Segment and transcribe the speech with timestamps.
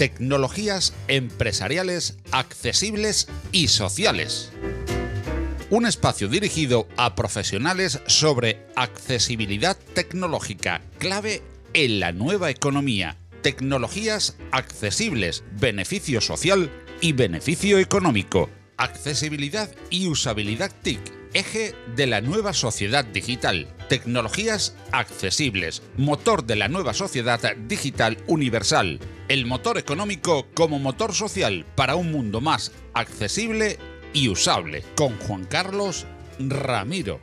[0.00, 4.50] tecnologías empresariales accesibles y sociales.
[5.68, 11.42] Un espacio dirigido a profesionales sobre accesibilidad tecnológica, clave
[11.74, 16.70] en la nueva economía, tecnologías accesibles, beneficio social
[17.02, 18.48] y beneficio económico,
[18.78, 26.68] accesibilidad y usabilidad TIC eje de la nueva sociedad digital, tecnologías accesibles, motor de la
[26.68, 28.98] nueva sociedad digital universal,
[29.30, 33.78] el motor económico como motor social para un mundo más accesible
[34.12, 36.04] y usable, con Juan Carlos
[36.40, 37.20] Ramiro.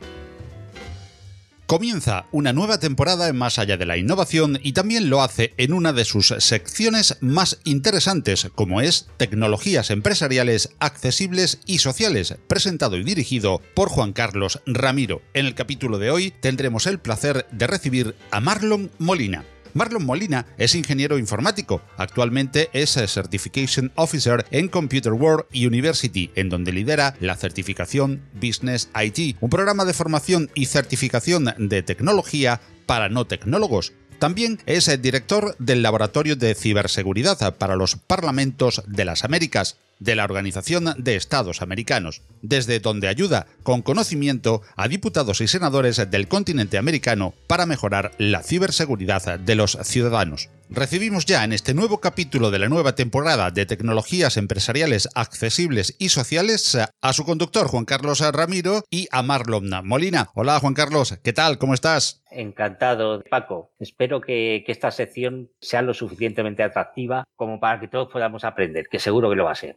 [1.66, 5.74] Comienza una nueva temporada en Más allá de la innovación y también lo hace en
[5.74, 13.04] una de sus secciones más interesantes, como es Tecnologías empresariales accesibles y sociales, presentado y
[13.04, 15.20] dirigido por Juan Carlos Ramiro.
[15.34, 19.44] En el capítulo de hoy tendremos el placer de recibir a Marlon Molina.
[19.74, 21.82] Marlon Molina es ingeniero informático.
[21.96, 29.36] Actualmente es Certification Officer en Computer World University, en donde lidera la certificación Business IT,
[29.40, 33.92] un programa de formación y certificación de tecnología para no tecnólogos.
[34.18, 40.14] También es el director del Laboratorio de Ciberseguridad para los Parlamentos de las Américas de
[40.14, 46.28] la Organización de Estados Americanos, desde donde ayuda con conocimiento a diputados y senadores del
[46.28, 50.48] continente americano para mejorar la ciberseguridad de los ciudadanos.
[50.70, 56.10] Recibimos ya en este nuevo capítulo de la nueva temporada de tecnologías empresariales accesibles y
[56.10, 60.28] sociales a su conductor Juan Carlos Ramiro y a Marlon Molina.
[60.34, 61.56] Hola Juan Carlos, ¿qué tal?
[61.56, 62.22] ¿Cómo estás?
[62.30, 63.72] Encantado, Paco.
[63.78, 68.98] Espero que, esta sección sea lo suficientemente atractiva como para que todos podamos aprender, que
[68.98, 69.74] seguro que lo va a ser.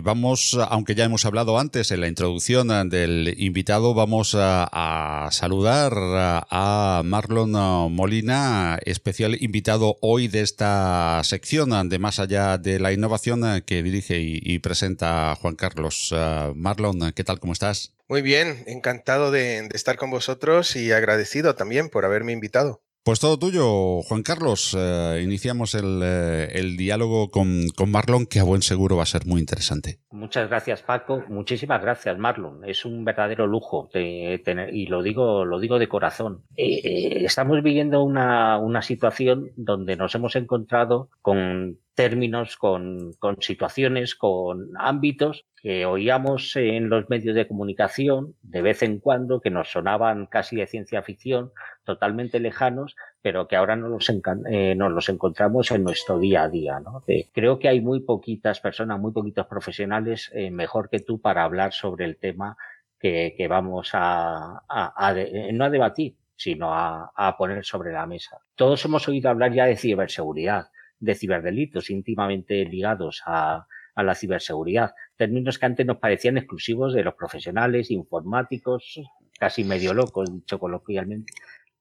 [0.00, 7.02] Vamos, aunque ya hemos hablado antes en la introducción del invitado, vamos a, saludar a
[7.04, 7.52] Marlon
[7.92, 14.20] Molina, especial invitado hoy de esta sección de Más allá de la innovación que dirige
[14.20, 16.14] y, presenta Juan Carlos.
[16.54, 17.40] Marlon, ¿qué tal?
[17.40, 17.94] ¿Cómo estás?
[18.08, 22.82] Muy bien, encantado de estar con vosotros y agradecido también por haberme invitado.
[23.06, 24.76] Pues todo tuyo, Juan Carlos.
[24.76, 29.26] Eh, iniciamos eh, el, diálogo con, con, Marlon, que a buen seguro va a ser
[29.26, 30.00] muy interesante.
[30.10, 31.22] Muchas gracias, Paco.
[31.28, 32.64] Muchísimas gracias, Marlon.
[32.64, 36.42] Es un verdadero lujo tener, y lo digo, lo digo de corazón.
[36.56, 44.14] Eh, estamos viviendo una, una situación donde nos hemos encontrado con términos, con, con, situaciones,
[44.14, 49.72] con ámbitos que oíamos en los medios de comunicación de vez en cuando, que nos
[49.72, 51.50] sonaban casi de ciencia ficción,
[51.82, 54.12] totalmente lejanos, pero que ahora nos los,
[54.48, 56.78] eh, nos los encontramos en nuestro día a día.
[56.78, 57.02] ¿no?
[57.32, 61.72] creo que hay muy poquitas personas, muy poquitos profesionales eh, mejor que tú para hablar
[61.72, 62.56] sobre el tema
[63.00, 65.14] que, que vamos a, a, a
[65.52, 68.38] no a debatir, sino a, a poner sobre la mesa.
[68.54, 70.68] Todos hemos oído hablar ya de ciberseguridad,
[70.98, 77.02] de ciberdelitos íntimamente ligados a, a la ciberseguridad, términos que antes nos parecían exclusivos de
[77.02, 79.00] los profesionales, informáticos,
[79.38, 81.32] casi medio locos, dicho coloquialmente,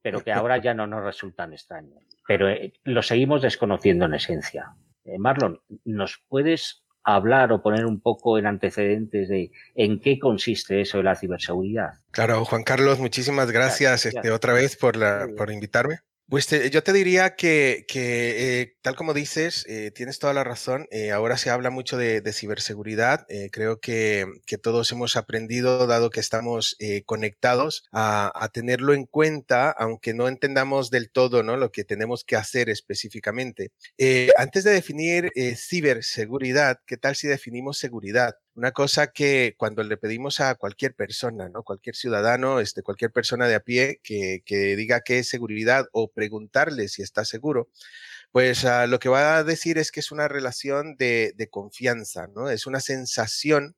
[0.02, 2.04] pero que ahora ya no nos resultan extraños.
[2.28, 4.76] Pero eh, lo seguimos desconociendo en esencia.
[5.04, 10.82] Eh, Marlon, ¿nos puedes hablar o poner un poco en antecedentes de en qué consiste
[10.82, 11.96] eso de la ciberseguridad?
[12.12, 14.16] Claro, Juan Carlos, muchísimas gracias, gracias.
[14.16, 16.00] Este, otra vez por, la, por invitarme.
[16.28, 20.88] Pues yo te diría que, que eh, tal como dices, eh, tienes toda la razón.
[20.90, 23.28] Eh, ahora se habla mucho de, ciberseguridad.
[23.52, 24.26] Creo que,
[24.64, 30.90] todos hemos aprendido, dado que estamos conectados, a, a, tenerlo en cuenta, aunque no entendamos
[30.90, 31.58] del todo ¿no?
[31.58, 33.72] lo que tenemos que hacer específicamente.
[34.36, 38.36] Antes de definir ciberseguridad, ¿qué tal si definimos seguridad?
[38.56, 41.64] Una cosa que cuando le pedimos a cualquier persona, ¿no?
[41.64, 46.10] Cualquier ciudadano, este, cualquier persona de a pie que, que diga qué es seguridad o
[46.12, 47.70] preguntarle si está seguro,
[48.32, 52.28] pues uh, lo que va a decir es que es una relación de, de confianza,
[52.28, 52.50] ¿no?
[52.50, 53.76] Es una sensación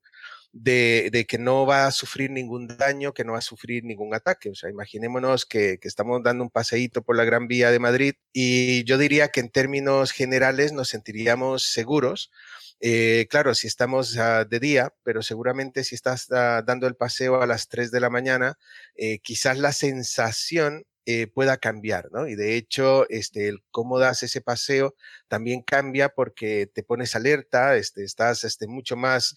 [0.54, 4.14] de, de, que no va a sufrir ningún daño, que no va a sufrir ningún
[4.14, 4.50] ataque.
[4.50, 8.16] O sea, imaginémonos que, que, estamos dando un paseíto por la Gran Vía de Madrid
[8.34, 12.32] y yo diría que en términos generales nos sentiríamos seguros
[12.80, 17.48] eh, claro, si estamos de día, pero seguramente si estás uh, dando el paseo a
[17.48, 18.58] las 3 de la mañana,
[18.96, 22.28] eh, quizás la sensación eh, pueda cambiar, ¿no?
[22.28, 24.94] Y de hecho, este, el cómo das ese paseo
[25.30, 29.36] también cambia porque te pones alerta, este, estás este, mucho más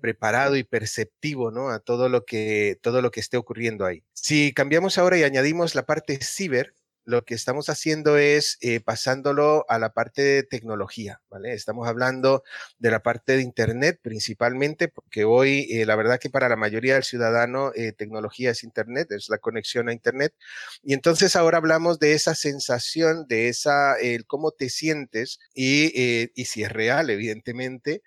[0.00, 1.70] preparado y perceptivo, ¿no?
[1.70, 4.04] A todo lo que, todo lo que esté ocurriendo ahí.
[4.12, 6.74] Si cambiamos ahora y añadimos la parte ciber,
[7.10, 11.52] lo que estamos haciendo es eh, pasándolo a la parte de tecnología, ¿vale?
[11.52, 12.44] Estamos hablando
[12.78, 16.94] de la parte de Internet principalmente, porque hoy eh, la verdad que para la mayoría
[16.94, 20.34] del ciudadano eh, tecnología es Internet, es la conexión a Internet.
[20.82, 26.44] Y entonces ahora hablamos de esa sensación, de esa, el cómo te sientes y, y
[26.44, 28.02] si es real, evidentemente,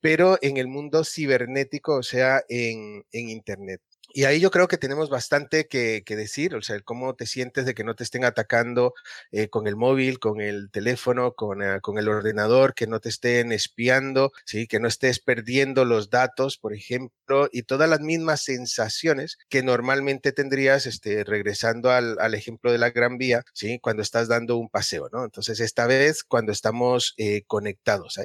[0.00, 3.82] pero en el mundo cibernético, o sea, en, en Internet.
[4.10, 7.74] Y ahí yo creo que tenemos bastante que, decir, o sea, cómo te sientes de
[7.74, 8.94] que no te estén atacando
[9.32, 13.10] eh, con el móvil, con el teléfono, con, eh, con, el ordenador, que no te
[13.10, 14.66] estén espiando, ¿sí?
[14.66, 20.32] que no estés perdiendo los datos, por ejemplo, y todas las mismas sensaciones que normalmente
[20.32, 23.78] tendrías este, regresando al, al ejemplo de la Gran Vía, ¿sí?
[23.78, 25.10] cuando estás dando un paseo.
[25.12, 25.24] ¿no?
[25.24, 28.18] Entonces, esta vez cuando estamos eh, conectados.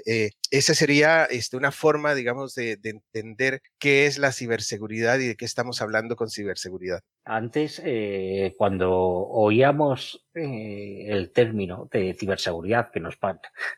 [0.49, 5.35] esa sería este, una forma, digamos, de, de entender qué es la ciberseguridad y de
[5.35, 7.01] qué estamos hablando con ciberseguridad?
[7.25, 13.17] Antes, eh, cuando oíamos eh, el término de ciberseguridad, que nos,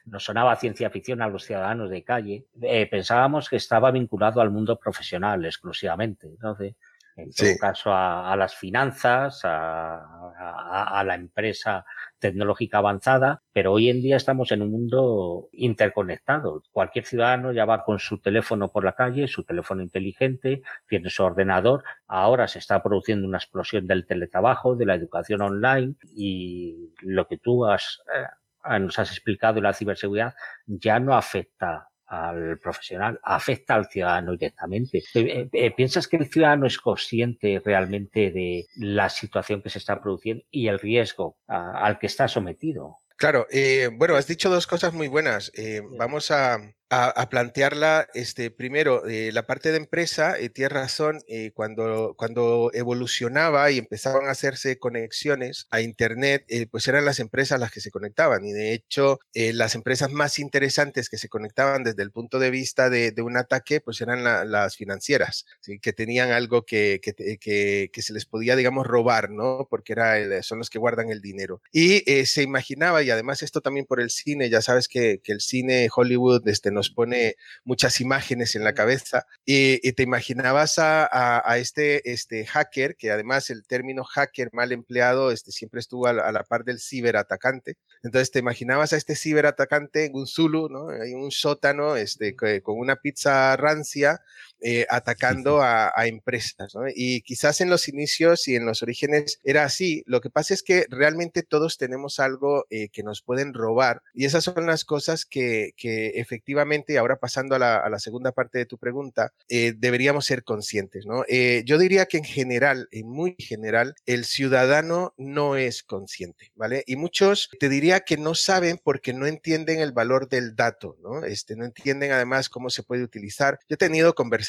[0.05, 4.51] nos sonaba ciencia ficción a los ciudadanos de calle, eh, pensábamos que estaba vinculado al
[4.51, 6.27] mundo profesional exclusivamente.
[6.27, 6.75] Entonces,
[7.15, 11.85] en todo caso, a, las finanzas, a, a, la empresa
[12.19, 16.61] tecnológica avanzada, pero hoy en día estamos en un mundo interconectado.
[16.71, 21.23] Cualquier ciudadano ya va con su teléfono por la calle, su teléfono inteligente, tiene su
[21.23, 21.83] ordenador.
[22.07, 27.37] Ahora se está produciendo una explosión del teletrabajo, de la educación online y lo que
[27.37, 30.33] tú has, eh, nos has explicado de la ciberseguridad
[30.65, 34.99] ya no afecta al profesional, afecta al ciudadano directamente.
[34.99, 39.79] Eh, eh, eh, ¿Piensas que el ciudadano es consciente realmente de la situación que se
[39.79, 42.97] está produciendo y el riesgo al que está sometido?
[43.17, 43.47] Claro,
[43.93, 45.51] bueno, has dicho dos cosas muy buenas.
[45.97, 46.57] vamos a,
[46.89, 52.69] a, plantearla, este, primero, eh, la parte de empresa, eh, tienes razón, eh, cuando, cuando
[52.73, 57.81] evolucionaba y empezaban a hacerse conexiones a Internet, eh, pues eran las empresas las que
[57.81, 58.45] se conectaban.
[58.45, 62.89] Y de hecho, las empresas más interesantes que se conectaban desde el punto de vista
[62.89, 65.45] de, de un ataque, pues eran las financieras,
[65.81, 69.67] que tenían algo que, que, que, que, se les podía, digamos, robar, ¿no?
[69.69, 71.61] Porque era son los que guardan el dinero.
[71.71, 75.41] Y se imaginaba, y además esto también por el cine, ya sabes que, que el
[75.41, 82.11] cine Hollywood este, nos pone muchas imágenes en la cabeza y, te imaginabas a, este,
[82.11, 86.65] este hacker, que además el término hacker mal empleado este, siempre estuvo a la, par
[86.65, 87.77] del ciberatacante.
[88.03, 90.91] Entonces te imaginabas a este ciberatacante en un Zulu, ¿no?
[90.91, 94.21] En un sótano este, con una pizza rancia
[94.61, 96.73] eh, atacando a, empresas.
[96.75, 96.81] ¿no?
[96.93, 100.03] Y quizás en los inicios y en los orígenes era así.
[100.05, 104.25] Lo que pasa es que realmente todos tenemos algo eh, que nos pueden robar y
[104.25, 108.57] esas son las cosas que, que efectivamente, ahora pasando a la, a la, segunda parte
[108.57, 111.05] de tu pregunta, eh, deberíamos ser conscientes.
[111.05, 111.23] ¿no?
[111.65, 116.83] yo diría que en general, en muy general, el ciudadano no es consciente, ¿vale?
[116.87, 121.23] Y muchos te diría que no saben porque no entienden el valor del dato, ¿no?
[121.25, 123.59] Este, no entienden además cómo se puede utilizar.
[123.67, 124.44] Yo he tenido conversaciones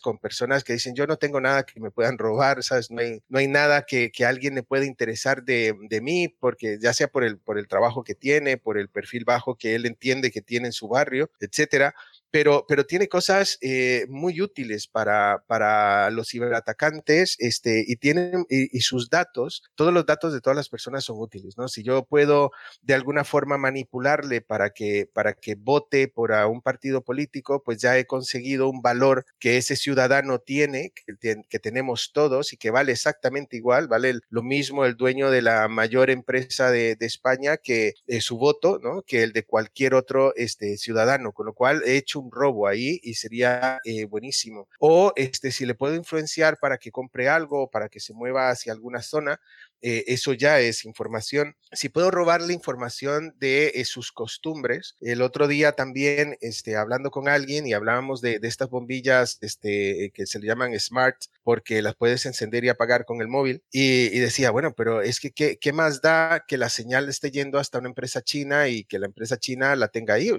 [0.00, 2.90] con personas que dicen, yo no tengo nada que me puedan robar, ¿sabes?
[2.90, 6.78] No hay, no hay nada que, que alguien le pueda interesar de, de, mí, porque
[6.80, 9.86] ya sea por el, por el trabajo que tiene, por el perfil bajo que él
[9.86, 11.94] entiende que tiene en su barrio, etcétera
[12.36, 18.78] pero, pero tiene cosas eh, muy útiles para, para los ciberatacantes este, y, tienen, y,
[18.80, 21.66] sus datos, todos los datos de todas las personas son útiles, ¿no?
[21.66, 22.50] Si yo puedo
[22.82, 27.96] de alguna forma manipularle para que, para que vote por un partido político, pues ya
[27.96, 32.92] he conseguido un valor que ese ciudadano tiene, que, que tenemos todos y que vale
[32.92, 37.94] exactamente igual, vale lo mismo el dueño de la mayor empresa de, de España que
[38.06, 39.00] eh, su voto, ¿no?
[39.00, 43.00] Que el de cualquier otro este, ciudadano, con lo cual he hecho un robo ahí
[43.02, 44.68] y sería eh, buenísimo.
[44.78, 48.72] O este, si le puedo influenciar para que compre algo, para que se mueva hacia
[48.72, 49.40] alguna zona,
[49.82, 51.56] eh, eso ya es información.
[51.72, 57.28] Si puedo robarle información de eh, sus costumbres, el otro día también, este, hablando con
[57.28, 62.26] alguien y hablábamos de, estas bombillas este, que se le llaman smart, porque las puedes
[62.26, 66.00] encender y apagar con el móvil, y, decía, bueno, pero es que ¿qué, ¿qué, más
[66.00, 69.76] da que la señal esté yendo hasta una empresa china y que la empresa china
[69.76, 70.30] la tenga ahí?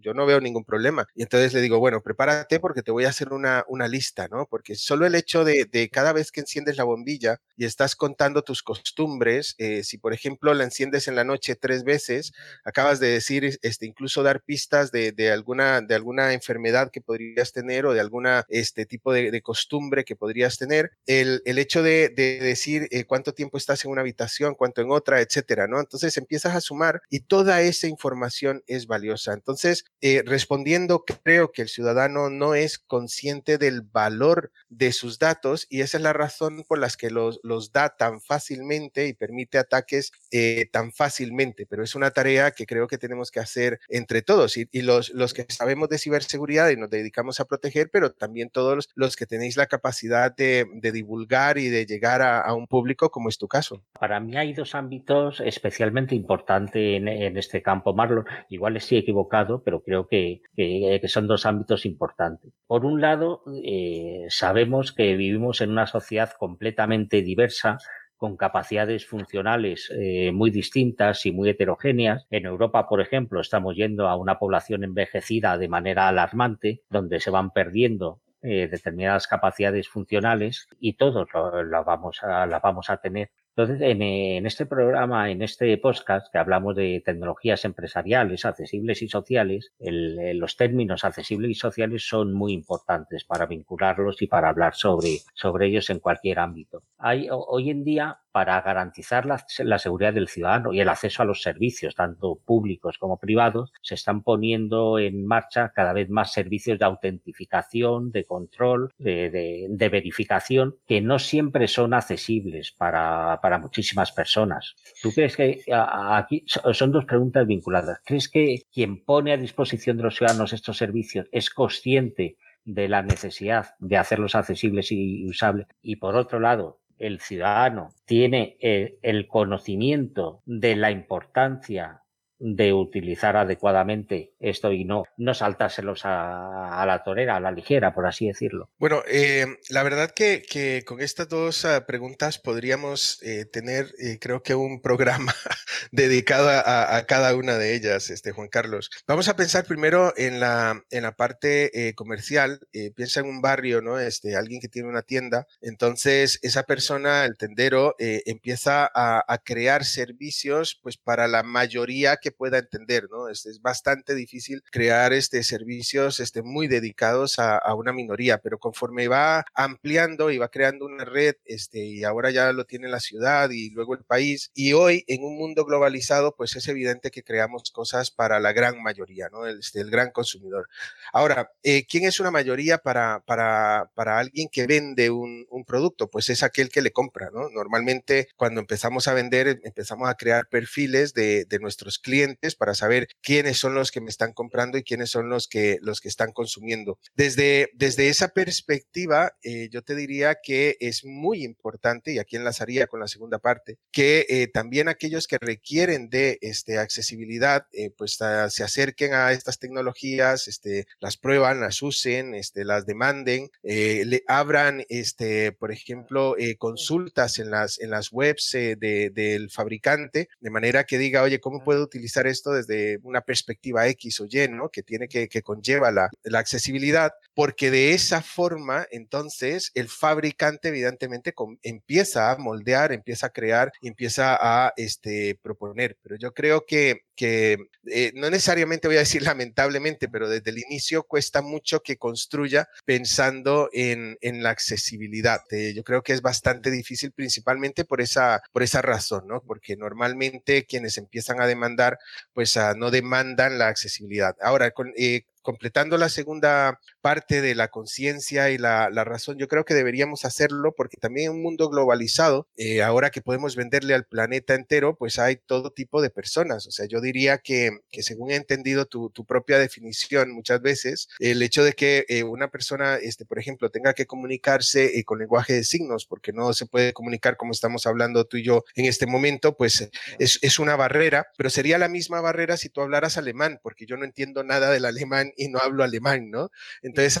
[0.00, 1.06] Yo no veo ningún problema.
[1.14, 4.46] Y entonces le digo, bueno, prepárate porque te voy a hacer una, una lista, ¿no?
[4.48, 8.42] Porque solo el hecho de, de cada vez que enciendes la bombilla y estás contando
[8.42, 12.32] tus costumbres, costumbres, eh, si por ejemplo la enciendes en la noche tres veces,
[12.64, 17.86] acabas de decir, este, incluso dar pistas de, alguna, de alguna enfermedad que podrías tener
[17.86, 22.08] o de alguna este tipo de, de costumbre que podrías tener, el, el hecho de,
[22.08, 25.80] de decir eh, cuánto tiempo estás en una habitación, cuánto en otra, etcétera, ¿no?
[25.80, 29.32] Entonces empiezas a sumar y toda esa información es valiosa.
[29.32, 35.66] Entonces, eh, respondiendo, creo que el ciudadano no es consciente del valor de sus datos
[35.68, 39.58] y esa es la razón por las que los, los da tan fácilmente y permite
[39.58, 44.22] ataques eh, tan fácilmente, pero es una tarea que creo que tenemos que hacer entre
[44.22, 48.50] todos y, los, los, que sabemos de ciberseguridad y nos dedicamos a proteger, pero también
[48.50, 53.28] todos los, que tenéis la capacidad de, divulgar y de llegar a, un público como
[53.28, 53.82] es tu caso.
[53.98, 58.24] Para mí hay dos ámbitos especialmente importantes en, este campo, Marlon.
[58.48, 62.52] Igual estoy equivocado, pero creo que, que, son dos ámbitos importantes.
[62.66, 67.78] Por un lado, eh, sabemos que vivimos en una sociedad completamente diversa
[68.22, 72.24] con capacidades funcionales eh, muy distintas y muy heterogéneas.
[72.30, 77.30] En Europa, por ejemplo, estamos yendo a una población envejecida de manera alarmante, donde se
[77.32, 81.26] van perdiendo eh, determinadas capacidades funcionales y todos
[81.68, 82.20] las vamos
[82.62, 88.46] vamos a tener entonces, en, este programa, en este podcast que hablamos de tecnologías empresariales,
[88.46, 94.48] accesibles y sociales, los términos accesibles y sociales son muy importantes para vincularlos y para
[94.48, 96.82] hablar sobre, sobre ellos en cualquier ámbito.
[96.96, 101.42] Hay, hoy en día para garantizar la, seguridad del ciudadano y el acceso a los
[101.42, 106.86] servicios, tanto públicos como privados, se están poniendo en marcha cada vez más servicios de
[106.86, 114.76] autentificación, de control, de, verificación, que no siempre son accesibles para, para muchísimas personas.
[115.02, 118.00] ¿Tú crees que aquí son dos preguntas vinculadas?
[118.06, 123.02] ¿Crees que quien pone a disposición de los ciudadanos estos servicios es consciente de la
[123.02, 125.66] necesidad de hacerlos accesibles y usables?
[125.82, 132.02] Y por otro lado, el ciudadano tiene eh, el, conocimiento de la importancia
[132.38, 138.06] de utilizar adecuadamente esto y no, no saltárselos a, la torera, a la ligera, por
[138.06, 138.68] así decirlo.
[138.78, 144.18] Bueno, eh, la verdad que, que, con estas dos ah, preguntas podríamos eh, tener, eh,
[144.20, 145.32] creo que un programa
[145.92, 148.90] dedicado a, cada una de ellas, este Juan Carlos.
[149.06, 152.60] Vamos a pensar primero en la, en la parte comercial.
[152.96, 153.98] piensa en un barrio, ¿no?
[153.98, 155.46] Este, alguien que tiene una tienda.
[155.60, 162.58] Entonces, esa persona, el tendero, empieza a, crear servicios, pues para la mayoría que pueda
[162.58, 163.28] entender, ¿no?
[163.28, 164.31] Es, es bastante difícil
[164.70, 170.38] crear este, servicios este, muy dedicados a, a, una minoría, pero conforme va ampliando y
[170.38, 174.04] va creando una red, este, y ahora ya lo tiene la ciudad y luego el
[174.04, 178.52] país, y hoy en un mundo globalizado, pues es evidente que creamos cosas para la
[178.52, 179.46] gran mayoría, ¿no?
[179.46, 180.68] El, este, el gran consumidor.
[181.12, 186.08] Ahora, eh, ¿quién es una mayoría para, para, para alguien que vende un, un producto?
[186.10, 187.48] Pues es aquel que le compra, ¿no?
[187.50, 193.08] Normalmente cuando empezamos a vender, empezamos a crear perfiles de, de nuestros clientes para saber
[193.22, 196.30] quiénes son los que me están comprando y quiénes son los que, los que están
[196.30, 197.00] consumiendo.
[197.16, 202.86] Desde, desde esa perspectiva, eh, yo te diría que es muy importante, y aquí enlazaría
[202.86, 208.18] con la segunda parte, que eh, también aquellos que requieren de este, accesibilidad, eh, pues
[208.48, 214.84] se acerquen a estas tecnologías, este, las prueban, las usen, este, las demanden, le abran,
[214.88, 221.22] este, por ejemplo, consultas en las, en las webs del fabricante, de manera que diga,
[221.22, 224.68] oye, ¿cómo puedo utilizar esto desde una perspectiva X o Y, ¿no?
[224.70, 230.68] Que tiene que, que conlleva la, la, accesibilidad, porque de esa forma, entonces, el fabricante
[230.68, 235.96] evidentemente empieza a moldear, empieza a crear, empieza a este, proponer.
[236.02, 240.58] Pero yo creo que, que eh, no necesariamente voy a decir lamentablemente, pero desde el
[240.58, 245.40] inicio cuesta mucho que construya pensando en, en la accesibilidad.
[245.50, 249.42] Eh, yo creo que es bastante difícil principalmente por esa, por esa razón, ¿no?
[249.42, 251.98] Porque normalmente quienes empiezan a demandar
[252.32, 254.01] pues no demandan la accesibilidad.
[254.40, 259.64] Ahora, con, eh, completando la segunda parte de la conciencia y la, razón, yo creo
[259.64, 264.06] que deberíamos hacerlo porque también en un mundo globalizado, eh, ahora que podemos venderle al
[264.06, 266.66] planeta entero, pues hay todo tipo de personas.
[266.66, 271.08] O sea, yo diría que, que según he entendido tu, tu, propia definición muchas veces,
[271.18, 275.18] el hecho de que eh, una persona, este, por ejemplo, tenga que comunicarse eh, con
[275.18, 278.84] lenguaje de signos, porque no se puede comunicar como estamos hablando tú y yo en
[278.84, 283.18] este momento, pues es, es una barrera, pero sería la misma barrera si tú hablaras
[283.18, 286.50] alemán, porque yo no entiendo nada del alemán y no hablo alemán, ¿no?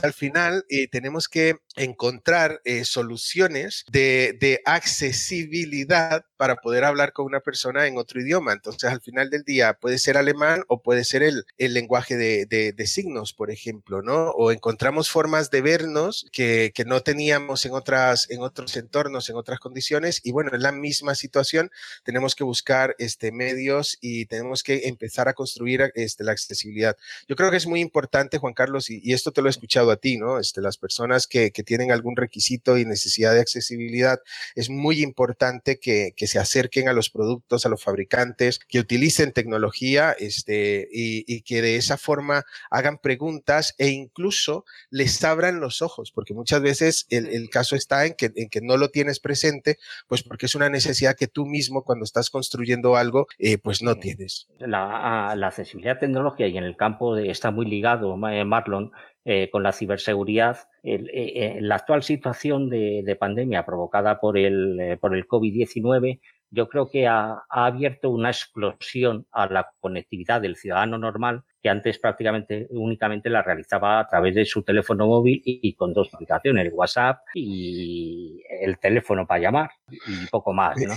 [0.02, 7.24] Al final, eh, tenemos que encontrar eh, soluciones de, de, accesibilidad para poder hablar con
[7.26, 8.52] una persona en otro idioma.
[8.52, 12.46] Entonces, al final del día, puede ser alemán o puede ser el, el lenguaje de,
[12.46, 14.30] de, de, signos, por ejemplo, ¿no?
[14.30, 19.36] O encontramos formas de vernos que, que, no teníamos en, otras, en otros entornos, en
[19.36, 20.20] otras condiciones.
[20.24, 21.70] Y bueno, en la misma situación,
[22.04, 26.96] tenemos que buscar este, medios y tenemos que empezar a construir este, la accesibilidad.
[27.28, 29.92] Yo creo que es muy importante, Juan Carlos, y, y esto te lo he escuchado
[29.92, 30.40] a ti, ¿no?
[30.40, 34.18] Este, las personas que, que tienen algún requisito y necesidad de accesibilidad,
[34.56, 39.32] es muy importante que, que, se acerquen a los productos, a los fabricantes, que utilicen
[39.32, 45.80] tecnología este, y, y que de esa forma hagan preguntas e incluso les abran los
[45.80, 49.20] ojos, porque muchas veces el, el caso está en que, en que no lo tienes
[49.20, 49.78] presente,
[50.08, 53.94] pues porque es una necesidad que tú mismo cuando estás construyendo algo, eh, pues no
[53.94, 54.48] tienes.
[54.58, 58.90] La, la, accesibilidad tecnológica y en el campo de, está muy ligado, eh, Marlon,
[59.24, 60.58] eh, con la ciberseguridad.
[60.82, 66.20] El, eh, la actual situación de, de, pandemia provocada por el, eh, por el COVID-19
[66.50, 71.70] yo creo que ha, ha, abierto una explosión a la conectividad del ciudadano normal que
[71.70, 76.12] antes prácticamente únicamente la realizaba a través de su teléfono móvil y, y con dos
[76.12, 80.76] aplicaciones, el WhatsApp y el teléfono para llamar y poco más.
[80.76, 80.94] ¿no?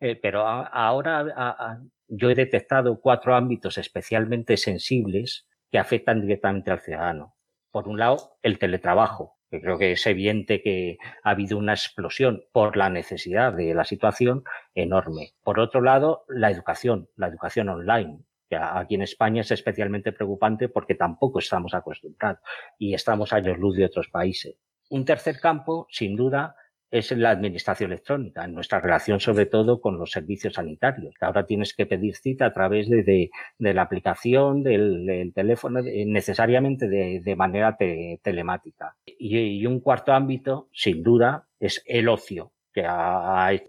[0.00, 1.78] Eh, pero ahora
[2.08, 7.34] yo he detectado cuatro ámbitos especialmente sensibles que afectan directamente al ciudadano.
[7.72, 12.44] Por un lado, el teletrabajo, que creo que es evidente que ha habido una explosión
[12.52, 14.44] por la necesidad de la situación
[14.76, 15.32] enorme.
[15.42, 20.68] Por otro lado, la educación, la educación online, que aquí en España es especialmente preocupante
[20.68, 22.38] porque tampoco estamos acostumbrados
[22.78, 24.54] y estamos años luz de otros países.
[24.90, 26.54] Un tercer campo, sin duda,
[26.90, 31.14] es la administración electrónica, en nuestra relación sobre todo con los servicios sanitarios.
[31.20, 37.36] Ahora tienes que pedir cita a través de, de, la aplicación, del, teléfono, necesariamente de,
[37.36, 38.96] manera te, telemática.
[39.06, 42.86] Y, un cuarto ámbito, sin duda, es el ocio que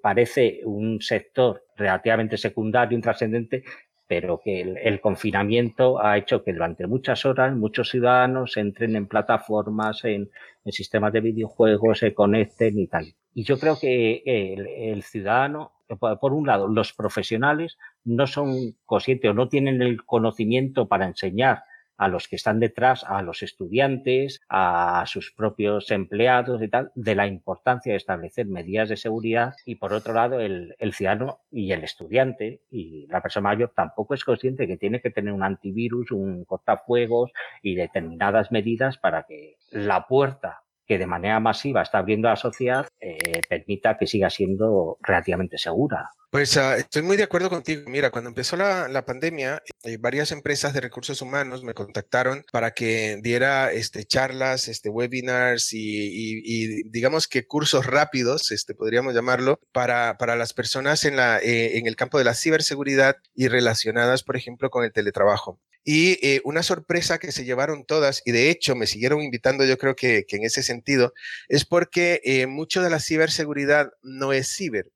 [0.02, 3.64] parece un sector relativamente secundario, intrascendente,
[4.08, 9.08] pero que el, el, confinamiento ha hecho que durante muchas horas muchos ciudadanos entren en
[9.08, 10.30] plataformas, en,
[10.66, 13.14] sistemas de videojuegos, se conecten y tal.
[13.34, 15.74] Y yo creo que el, el ciudadano,
[16.20, 21.64] por un lado, los profesionales no son conscientes o no tienen el conocimiento para enseñar
[21.98, 27.16] a los que están detrás, a los estudiantes, a sus propios empleados y tal, de
[27.16, 31.72] la importancia de establecer medidas de seguridad y por otro lado el, el ciudadano y
[31.72, 36.12] el estudiante y la persona mayor tampoco es consciente que tiene que tener un antivirus,
[36.12, 42.28] un cortafuegos y determinadas medidas para que la puerta que de manera masiva está abriendo
[42.28, 46.10] a la sociedad eh, permita que siga siendo relativamente segura.
[46.32, 47.84] Pues uh, estoy muy de acuerdo contigo.
[47.88, 52.72] Mira, cuando empezó la, la pandemia, eh, varias empresas de recursos humanos me contactaron para
[52.72, 59.14] que diera este, charlas, este, webinars y, y, y digamos que cursos rápidos, este, podríamos
[59.14, 63.48] llamarlo, para, para las personas en, la, eh, en el campo de la ciberseguridad y
[63.48, 65.62] relacionadas, por ejemplo, con el teletrabajo.
[65.86, 69.78] Y eh, una sorpresa que se llevaron todas, y de hecho me siguieron invitando, yo
[69.78, 71.14] creo que, en ese sentido,
[71.48, 74.92] es porque eh, mucho de la ciberseguridad no es ciber,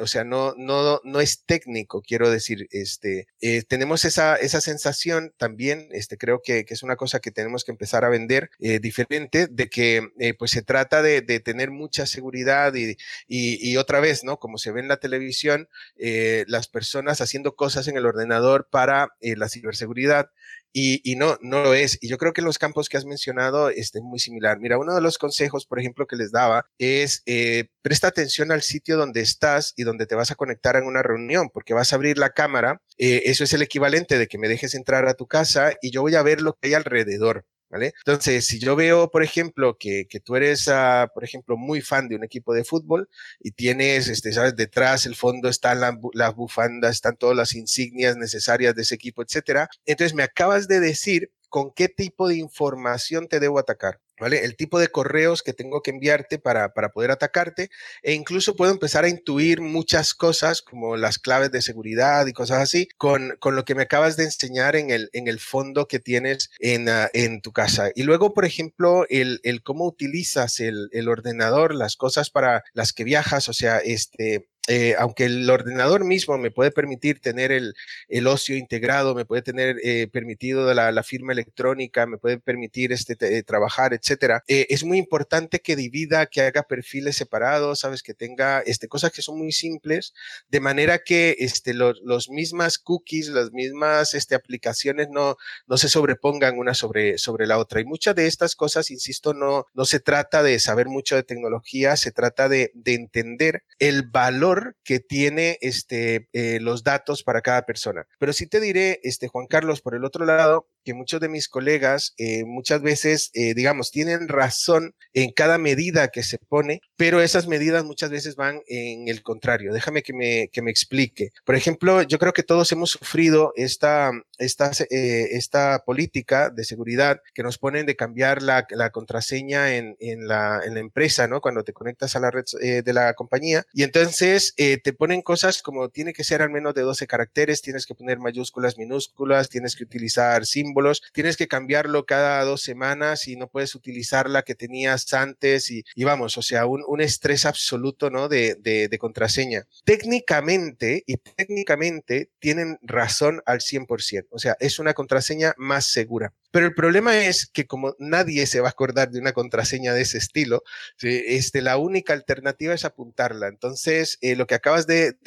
[0.00, 5.32] O sea, no, no, no es técnico, quiero decir, este, eh, tenemos esa, esa sensación
[5.36, 8.80] también, este, creo que, que, es una cosa que tenemos que empezar a vender eh,
[8.80, 12.96] diferente, de que eh, pues se trata de, de, tener mucha seguridad y,
[13.28, 14.38] y, y, otra vez, ¿no?
[14.38, 19.48] Como se ve en la televisión, las personas haciendo cosas en el ordenador para la
[19.48, 20.30] ciberseguridad
[20.72, 21.98] y, y, no, no lo es.
[22.00, 24.58] Y yo creo que los campos que has mencionado este, es muy similar.
[24.60, 28.62] Mira, uno de los consejos, por ejemplo, que les daba es eh, presta atención al
[28.62, 31.96] sitio donde estás y donde te vas a conectar en una reunión, porque vas a
[31.96, 32.80] abrir la cámara.
[32.98, 36.02] Eh, eso es el equivalente de que me dejes entrar a tu casa y yo
[36.02, 37.44] voy a ver lo que hay alrededor.
[37.70, 42.08] Entonces, si yo veo, por ejemplo, que, que tú eres, uh, por ejemplo, muy fan
[42.08, 46.30] de un equipo de fútbol y tienes, este, sabes, detrás el fondo están las la
[46.30, 49.68] bufandas, están todas las insignias necesarias de ese equipo, etcétera.
[49.86, 54.00] Entonces, me acabas de decir con qué tipo de información te debo atacar.
[54.20, 54.44] ¿Vale?
[54.44, 57.70] El tipo de correos que tengo que enviarte para, para poder atacarte
[58.02, 62.58] e incluso puedo empezar a intuir muchas cosas como las claves de seguridad y cosas
[62.58, 65.98] así con, con lo que me acabas de enseñar en el, en el fondo que
[65.98, 67.90] tienes en, uh, en tu casa.
[67.94, 72.92] Y luego, por ejemplo, el, el cómo utilizas el, el ordenador, las cosas para las
[72.92, 77.74] que viajas, o sea, este, eh, aunque el ordenador mismo me puede permitir tener el,
[78.06, 82.92] el ocio integrado, me puede tener eh, permitido la, la, firma electrónica, me puede permitir
[82.92, 88.04] este, te, trabajar, etcétera, eh, es muy importante que divida, que haga perfiles separados, sabes,
[88.04, 90.14] que tenga este, cosas que son muy simples,
[90.50, 95.88] de manera que este, los, los mismas cookies, las mismas este, aplicaciones no, no se
[95.88, 97.80] sobrepongan una sobre, sobre la otra.
[97.80, 101.96] Y muchas de estas cosas, insisto, no, no se trata de saber mucho de tecnología,
[101.96, 107.66] se trata de, de entender el valor que tiene este, eh, los datos para cada
[107.66, 108.06] persona.
[108.18, 111.48] Pero sí te diré, este, Juan Carlos, por el otro lado, que muchos de mis
[111.48, 117.22] colegas eh, muchas veces, eh, digamos, tienen razón en cada medida que se pone, pero
[117.22, 119.72] esas medidas muchas veces van en el contrario.
[119.72, 121.30] Déjame que me, que me explique.
[121.44, 127.20] Por ejemplo, yo creo que todos hemos sufrido esta, esta, eh, esta política de seguridad
[127.34, 131.40] que nos ponen de cambiar la, la contraseña en, en, la, en, la, empresa, ¿no?
[131.40, 132.44] Cuando te conectas a la red
[132.82, 133.64] de la compañía.
[133.72, 137.86] Y entonces te ponen cosas como tiene que ser al menos de 12 caracteres, tienes
[137.86, 140.79] que poner mayúsculas, minúsculas, tienes que utilizar símbolos
[141.12, 145.84] tienes que cambiarlo cada dos semanas y no puedes utilizar la que tenías antes y,
[146.04, 148.28] vamos, o sea, un, estrés absoluto, ¿no?
[148.28, 149.66] De, contraseña.
[149.84, 156.34] Técnicamente, y técnicamente tienen razón al 100%, o sea, es una contraseña más segura.
[156.50, 160.02] Pero el problema es que como nadie se va a acordar de una contraseña de
[160.02, 160.62] ese estilo,
[161.00, 163.48] este, la única alternativa es apuntarla.
[163.48, 165.18] Entonces, eh, lo que acabas de,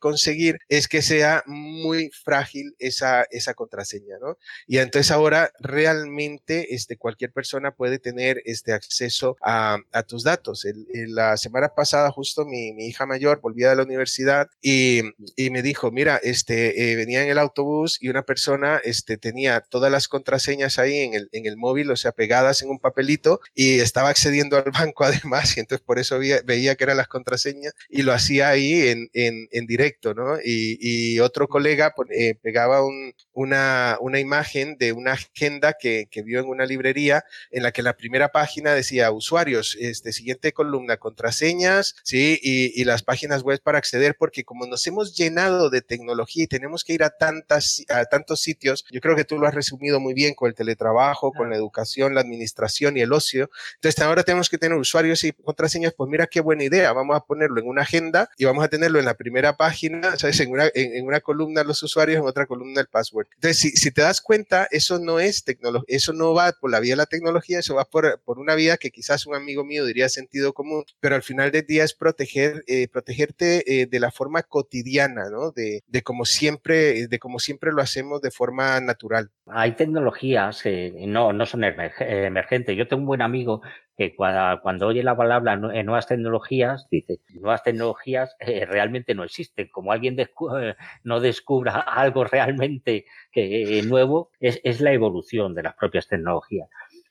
[0.00, 4.38] conseguir es que sea muy frágil esa, esa contraseña, ¿no?
[4.66, 10.66] Y entonces ahora realmente este, cualquier persona puede tener este acceso a, a tus datos.
[10.92, 15.02] La semana pasada justo mi, mi, hija mayor volvía de la universidad y,
[15.36, 19.60] y me dijo, mira, este, eh, venía en el autobús y una persona este, tenía
[19.60, 23.40] todas las contraseñas ahí en el, en el móvil, o sea, pegadas en un papelito
[23.54, 27.08] y estaba accediendo al banco además y entonces por eso veía, veía que eran las
[27.08, 30.38] contraseñas y lo hacía ahí en, en, en directo, ¿no?
[30.44, 36.22] Y, y otro colega eh, pegaba un, una, una imagen de una agenda que, que
[36.22, 40.96] vio en una librería en la que la primera página decía usuarios, este siguiente columna,
[40.96, 45.82] contraseñas, sí, y, y las páginas web para acceder, porque como nos hemos llenado de
[45.82, 49.46] tecnología y tenemos que ir a tantas, a tantos sitios, yo creo que tú lo
[49.46, 53.48] has resumido muy bien con el teletrabajo, con la educación, la administración y el ocio.
[53.76, 57.20] Entonces ahora tenemos que tener usuarios y contraseñas, pues mira qué buena idea, vamos a
[57.20, 60.40] ponerlo en una agenda y vamos a tenerlo en la primera página, ¿sabes?
[60.40, 63.28] En una, en, en una columna los usuarios, en otra columna el password.
[63.36, 66.80] Entonces, si, si te das cuenta, eso no es tecnología, eso no va por la
[66.80, 69.84] vía de la tecnología, eso va por, por una vía que quizás un amigo mío
[69.84, 74.10] diría sentido común, pero al final del día es proteger, eh, protegerte eh, de la
[74.10, 75.52] forma cotidiana, ¿no?
[75.52, 79.30] De, de como siempre, de como siempre lo hacemos de forma natural.
[79.50, 82.76] Hay tecnologías que no, no son emergentes.
[82.76, 83.62] Yo tengo un buen amigo
[83.96, 89.68] que cuando, oye la palabra nuevas tecnologías, dice, nuevas tecnologías eh, realmente no existen.
[89.72, 95.54] Como alguien descu eh, no descubra algo realmente que, eh, nuevo, es, es, la evolución
[95.54, 96.68] de las propias tecnologías.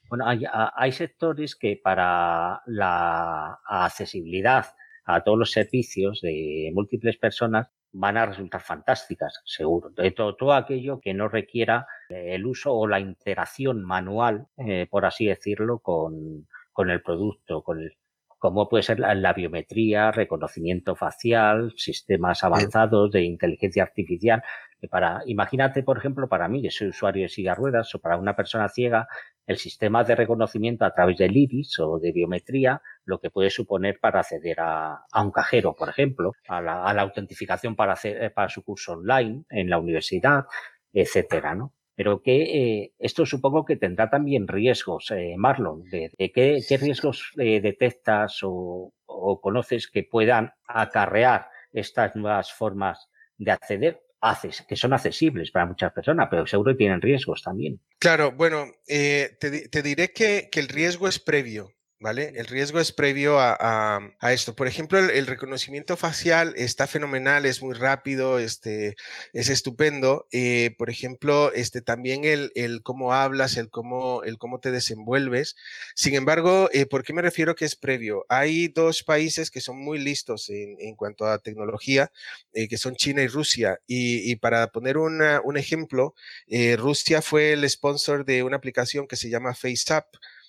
[0.10, 4.68] Bueno, hay, hay sectores que para la accesibilidad
[5.04, 9.90] a todos los servicios de múltiples personas van a resultar fantásticas, seguro.
[9.90, 15.26] De todo, aquello que no requiera el uso o la interacción manual, eh, por así
[15.26, 17.98] decirlo, con, con el producto, con el,
[18.38, 24.44] como puede ser la, la, biometría, reconocimiento facial, sistemas avanzados de inteligencia artificial.
[24.80, 28.18] Que para, imagínate, por ejemplo, para mí, que soy usuario de silla ruedas, o para
[28.18, 29.08] una persona ciega,
[29.48, 34.00] el sistema de reconocimiento a través del iris o de biometría, lo que puede suponer
[34.00, 38.34] para acceder a, a un cajero, por ejemplo, a la, a la autentificación para, hacer,
[38.34, 40.46] para su curso online en la universidad,
[40.94, 41.74] etcétera, ¿no?
[41.98, 45.84] Pero que eh, esto supongo que tendrá también riesgos, eh, Marlon.
[45.90, 52.54] De, de qué, qué, riesgos eh, detectas o, o, conoces que puedan acarrear estas nuevas
[52.54, 54.04] formas de acceder?
[54.22, 57.80] Haces, que son accesibles para muchas personas, pero seguro que tienen riesgos también.
[58.00, 61.70] Claro, bueno, te, te, diré que, que el riesgo es previo.
[62.00, 62.34] ¿Vale?
[62.36, 64.00] El riesgo es previo a,
[64.32, 64.56] esto.
[64.56, 68.96] Por ejemplo, el, reconocimiento facial está fenomenal, es muy rápido, este,
[69.34, 70.28] es estupendo.
[70.32, 72.52] Eh, por ejemplo, este, también el,
[72.84, 74.22] cómo hablas, el cómo,
[74.62, 75.56] te desenvuelves.
[75.96, 78.28] Sin embargo, eh, ¿por qué me refiero que es previo?
[78.30, 82.12] Hay dos países que son muy listos en, cuanto a tecnología,
[82.54, 83.80] eh, que son China y Rusia.
[83.88, 86.14] Y, para poner un ejemplo,
[86.46, 90.06] eh, Rusia fue el sponsor de una aplicación que se llama FaceApp.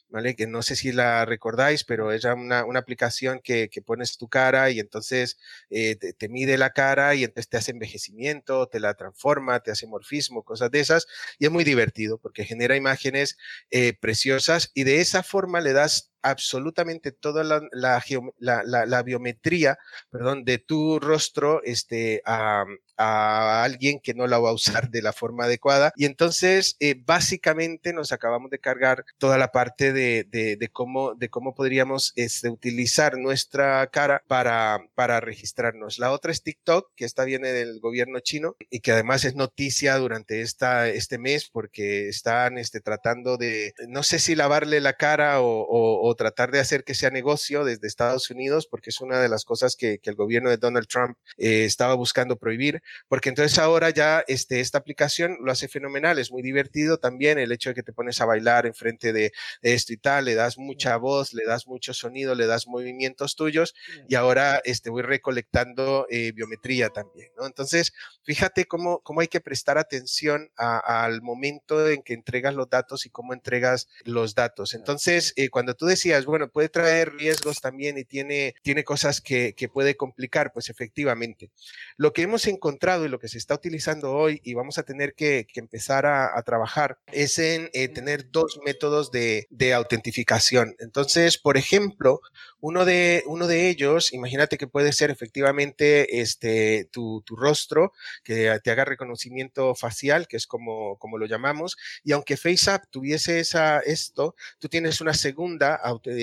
[0.09, 0.35] ¿Vale?
[0.37, 4.29] Que no sé si la recordáis, pero es una, una aplicación que, que, pones tu
[4.29, 5.39] cara y entonces
[5.71, 9.71] eh, te, te, mide la cara y entonces te hace envejecimiento, te la transforma, te
[9.71, 11.07] hace morfismo, cosas de esas.
[11.39, 13.39] Y es muy divertido porque genera imágenes
[13.71, 18.03] eh, preciosas y de esa forma le das absolutamente toda la, la,
[18.39, 19.79] la, la, biometría
[20.11, 22.65] perdón, de tu rostro este, a,
[22.97, 25.93] a, alguien que no la va a usar de la forma adecuada.
[25.97, 31.15] Y entonces, eh, básicamente, nos acabamos de cargar toda la parte de, de, de cómo,
[31.15, 35.99] de cómo podríamos este, utilizar nuestra cara para, para registrarnos.
[35.99, 39.97] La otra es TikTok, que esta viene del gobierno chino y que además es noticia
[39.97, 45.41] durante esta, este mes porque están este, tratando de, no sé si lavarle la cara
[45.41, 49.21] o, o o, tratar de hacer que sea negocio desde Estados Unidos, porque es una
[49.21, 53.59] de las cosas que, el gobierno de Donald Trump eh, estaba buscando prohibir, porque entonces
[53.59, 57.75] ahora ya este, esta aplicación lo hace fenomenal, es muy divertido también el hecho de
[57.75, 61.35] que te pones a bailar enfrente de, de esto y tal, le das mucha voz,
[61.35, 63.75] le das mucho sonido, le das movimientos tuyos
[64.09, 67.47] y ahora este, voy recolectando eh, biometría también, ¿no?
[67.47, 67.93] Entonces,
[68.23, 73.11] fíjate cómo, cómo hay que prestar atención al momento en que entregas los datos y
[73.11, 74.75] cómo entregas los datos.
[74.75, 79.55] Entonces, eh, cuando tú decías, bueno, puede traer riesgos también y tiene, tiene cosas que,
[79.55, 81.51] que puede complicar, pues efectivamente.
[81.97, 85.15] Lo que hemos encontrado y lo que se está utilizando hoy y vamos a tener
[85.15, 90.77] que, que empezar a, a, trabajar es en eh, tener dos métodos de, de autentificación.
[90.79, 92.21] Entonces, por ejemplo,
[92.61, 98.59] uno de, uno de ellos, imagínate que puede ser efectivamente este, tu, tu rostro, que
[98.63, 103.81] te haga reconocimiento facial, que es como, como lo llamamos, y aunque FaceApp tuviese esa,
[103.81, 105.75] esto, tú tienes una segunda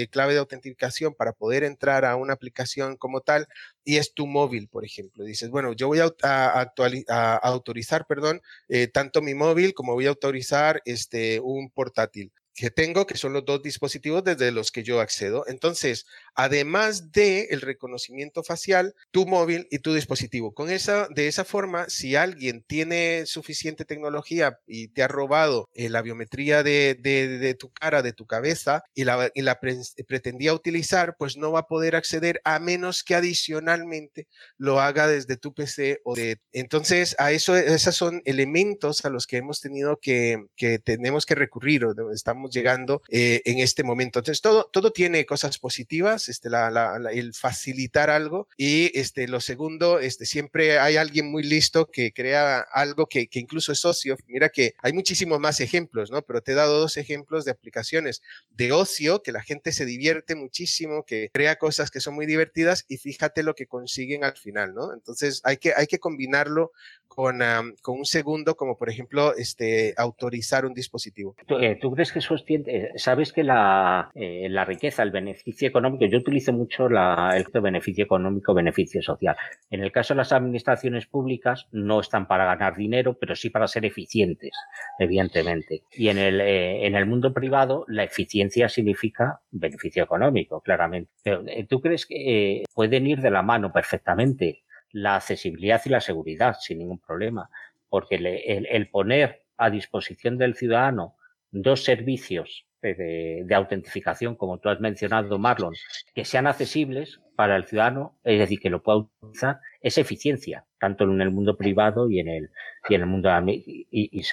[0.09, 3.47] clave de autentificación para poder entrar a una aplicación como tal,
[3.83, 5.23] y es tu móvil, por ejemplo.
[5.23, 10.81] Dices, bueno, yo voy a autorizar, perdón, eh, tanto mi móvil como voy a autorizar
[10.85, 15.43] este, un portátil que tengo, que son los dos dispositivos desde los que yo accedo.
[15.47, 20.53] Entonces, además de el reconocimiento facial, tu móvil y tu dispositivo.
[20.53, 25.89] Con esa, de esa forma, si alguien tiene suficiente tecnología y te ha robado eh,
[25.89, 31.15] la biometría de, de, tu cara, de tu cabeza, y la, y la pretendía utilizar,
[31.17, 35.99] pues no va a poder acceder a menos que adicionalmente lo haga desde tu PC
[36.05, 36.39] o de...
[36.53, 41.35] Entonces, a eso, esos son elementos a los que hemos tenido que, que tenemos que
[41.35, 44.19] recurrir o estamos llegando eh, en este momento.
[44.19, 49.99] Entonces, todo, todo tiene cosas positivas, este, la, el facilitar algo y este, lo segundo,
[49.99, 54.17] este, siempre hay alguien muy listo que crea algo que, que incluso es socio.
[54.27, 56.21] Mira que hay muchísimos más ejemplos, ¿no?
[56.21, 60.35] Pero te he dado dos ejemplos de aplicaciones de ocio, que la gente se divierte
[60.35, 64.73] muchísimo, que crea cosas que son muy divertidas y fíjate lo que consiguen al final,
[64.73, 64.93] ¿no?
[64.93, 66.71] Entonces, hay que, hay que combinarlo
[67.07, 67.39] con,
[67.81, 71.35] con un segundo, como por ejemplo, este, autorizar un dispositivo.
[71.47, 75.67] ¿Tú, eh, ¿tú crees que eso eh, sabes que la, eh, la, riqueza, el beneficio
[75.67, 79.35] económico, yo utilizo mucho la, el beneficio económico, beneficio social.
[79.69, 83.67] En el caso de las administraciones públicas, no están para ganar dinero, pero sí para
[83.67, 84.51] ser eficientes,
[84.99, 85.83] evidentemente.
[85.91, 91.11] Y en el, eh, en el mundo privado, la eficiencia significa beneficio económico, claramente.
[91.23, 96.55] Pero, ¿Tú crees que pueden ir de la mano perfectamente la accesibilidad y la seguridad
[96.59, 97.49] sin ningún problema?
[97.89, 101.15] Porque el, el poner a disposición del ciudadano
[101.61, 105.73] dos servicios de, autentificación, como tú has mencionado, Marlon,
[106.13, 111.05] que sean accesibles para el ciudadano, es decir, que lo pueda utilizar, es eficiencia, tanto
[111.05, 112.51] en el mundo privado y en el,
[112.87, 114.23] y en el mundo y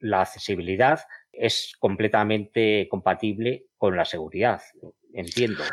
[0.00, 1.00] la accesibilidad
[1.32, 4.62] es completamente compatible con la seguridad,
[5.12, 5.64] entiendo.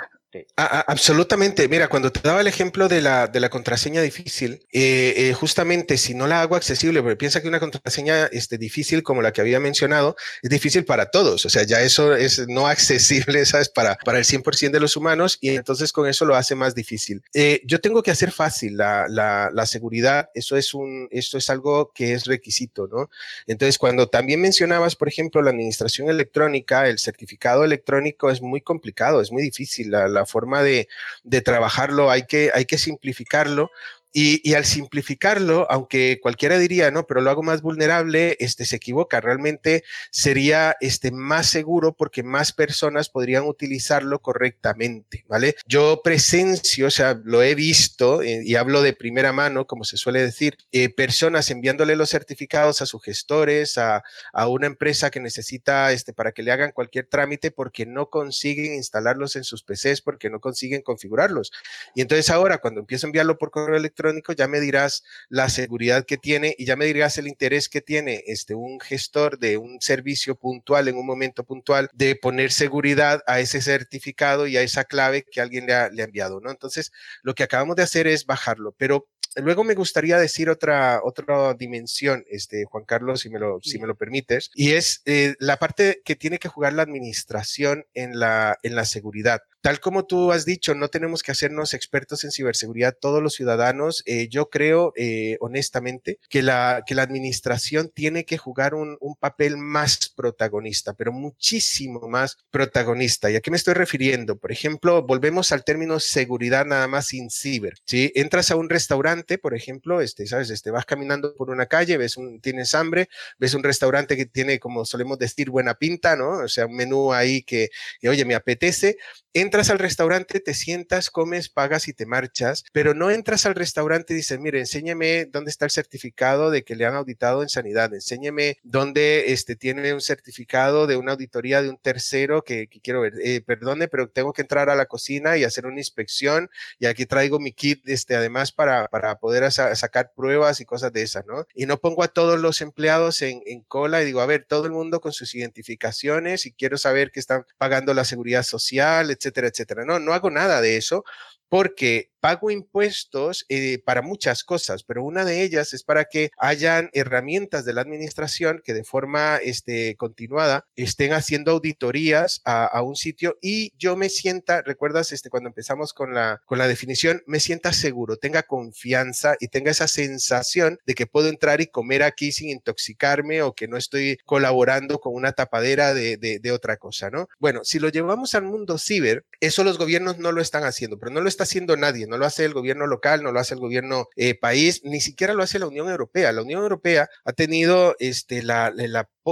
[0.56, 1.68] Absolutamente.
[1.68, 5.98] Mira, cuando te daba el ejemplo de la, de la contraseña difícil, eh, eh, justamente
[5.98, 9.42] si no la hago accesible, porque piensa que una contraseña este, difícil como la que
[9.42, 11.46] había mencionado es difícil para todos.
[11.46, 13.70] O sea, ya eso es no accesible, ¿sabes?
[13.70, 17.22] Para, para el 100% de los humanos y entonces con eso lo hace más difícil.
[17.34, 20.30] Eh, yo tengo que hacer fácil la, la, la, seguridad.
[20.34, 23.10] Eso es, un, esto es algo que es requisito, ¿no?
[23.48, 29.22] Entonces, cuando también mencionabas, por ejemplo, la administración electrónica, el certificado electrónico es muy complicado,
[29.22, 29.92] es muy difícil.
[29.92, 30.88] La, la forma de,
[31.24, 33.72] de trabajarlo hay que, hay que simplificarlo
[34.16, 39.20] y, al simplificarlo, aunque cualquiera diría, no, pero lo hago más vulnerable, este se equivoca.
[39.20, 45.56] Realmente sería este más seguro porque más personas podrían utilizarlo correctamente, ¿vale?
[45.68, 49.98] Yo presencio, o sea, lo he visto eh, y hablo de primera mano, como se
[49.98, 55.20] suele decir, eh, personas enviándole los certificados a sus gestores, a, a, una empresa que
[55.20, 60.02] necesita este para que le hagan cualquier trámite porque no consiguen instalarlos en sus PCs,
[60.02, 61.52] porque no consiguen configurarlos.
[61.96, 64.03] Y entonces ahora, cuando empiezo a enviarlo por correo electrónico,
[64.38, 68.24] ya me dirás la seguridad que tiene y ya me dirás el interés que tiene
[68.28, 73.40] este, un gestor de un servicio puntual en un momento puntual de poner seguridad a
[73.40, 76.52] ese certificado y a esa clave que alguien le ha, le ha enviado, ¿no?
[76.52, 79.08] Entonces, lo que acabamos de hacer es bajarlo, pero
[79.42, 83.88] luego me gustaría decir otra, otra dimensión, este, Juan Carlos, si me lo, si me
[83.88, 88.58] lo permites, y es eh, la parte que tiene que jugar la administración en la,
[88.64, 89.42] en la seguridad.
[89.64, 94.04] Tal como tú has dicho, no tenemos que hacernos expertos en ciberseguridad todos los ciudadanos.
[94.06, 99.16] Eh, yo creo, eh, honestamente, que la, que la administración tiene que jugar un, un
[99.16, 103.32] papel más protagonista, pero muchísimo más protagonista.
[103.32, 104.38] ¿Y a qué me estoy refiriendo?
[104.38, 107.76] Por ejemplo, volvemos al término seguridad nada más sin ciber.
[107.86, 111.96] Si entras a un restaurante, por ejemplo, este, sabes, este, vas caminando por una calle,
[111.96, 113.08] ves un, tienes hambre,
[113.40, 116.40] ves un restaurante que tiene, como solemos decir, buena pinta, ¿no?
[116.40, 117.70] O sea, un menú ahí que,
[118.02, 118.98] que oye, me apetece.
[119.36, 124.14] Entras al restaurante, te sientas, comes, pagas y te marchas, pero no entras al restaurante
[124.14, 127.94] y dices, mire, enséñeme dónde está el certificado de que le han auditado en sanidad,
[127.94, 133.14] enséñeme dónde este, tiene un certificado de una auditoría de un tercero que, quiero ver.
[133.24, 137.06] Eh, perdone, pero tengo que entrar a la cocina y hacer una inspección y aquí
[137.06, 141.46] traigo mi kit, este, además para, para poder sacar pruebas y cosas de esas, ¿no?
[141.54, 144.66] Y no pongo a todos los empleados en, en cola y digo, a ver, todo
[144.66, 149.43] el mundo con sus identificaciones y quiero saber que están pagando la seguridad social, etcétera,
[149.48, 149.86] etcétera.
[149.86, 151.04] No, no hago nada de eso
[151.50, 156.90] porque pago impuestos eh, para muchas cosas, pero una de ellas es para que hayan
[156.94, 163.38] herramientas de la administración que de forma este, continuada estén haciendo auditorías a, un sitio
[163.42, 167.74] y yo me sienta, recuerdas este, cuando empezamos con la, con la definición, me sienta
[167.74, 172.52] seguro, tenga confianza y tenga esa sensación de que puedo entrar y comer aquí sin
[172.52, 177.28] intoxicarme o que no estoy colaborando con una tapadera de, de otra cosa, ¿no?
[177.38, 181.12] Bueno, si lo llevamos al mundo ciber, eso los gobiernos no lo están haciendo, pero
[181.12, 183.60] no lo está haciendo nadie, no lo hace el gobierno local, no lo hace el
[183.60, 186.32] gobierno eh, país, ni siquiera lo hace la Unión Europea.
[186.32, 188.72] La Unión Europea ha tenido este, la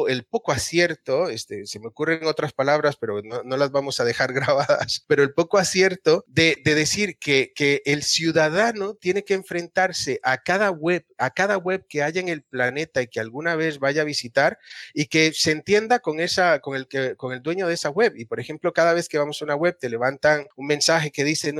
[0.07, 4.33] el poco acierto, este, se me ocurren otras palabras, pero no, las vamos a dejar
[4.33, 10.37] grabadas, pero el poco acierto de, decir que, que, el ciudadano tiene que enfrentarse a
[10.37, 14.01] cada web, a cada web que haya en el planeta y que alguna vez vaya
[14.01, 14.57] a visitar
[14.93, 18.13] y que se entienda con esa, con el que, con el dueño de esa web.
[18.15, 21.23] Y por ejemplo, cada vez que vamos a una web te levantan un mensaje que
[21.23, 21.53] dice,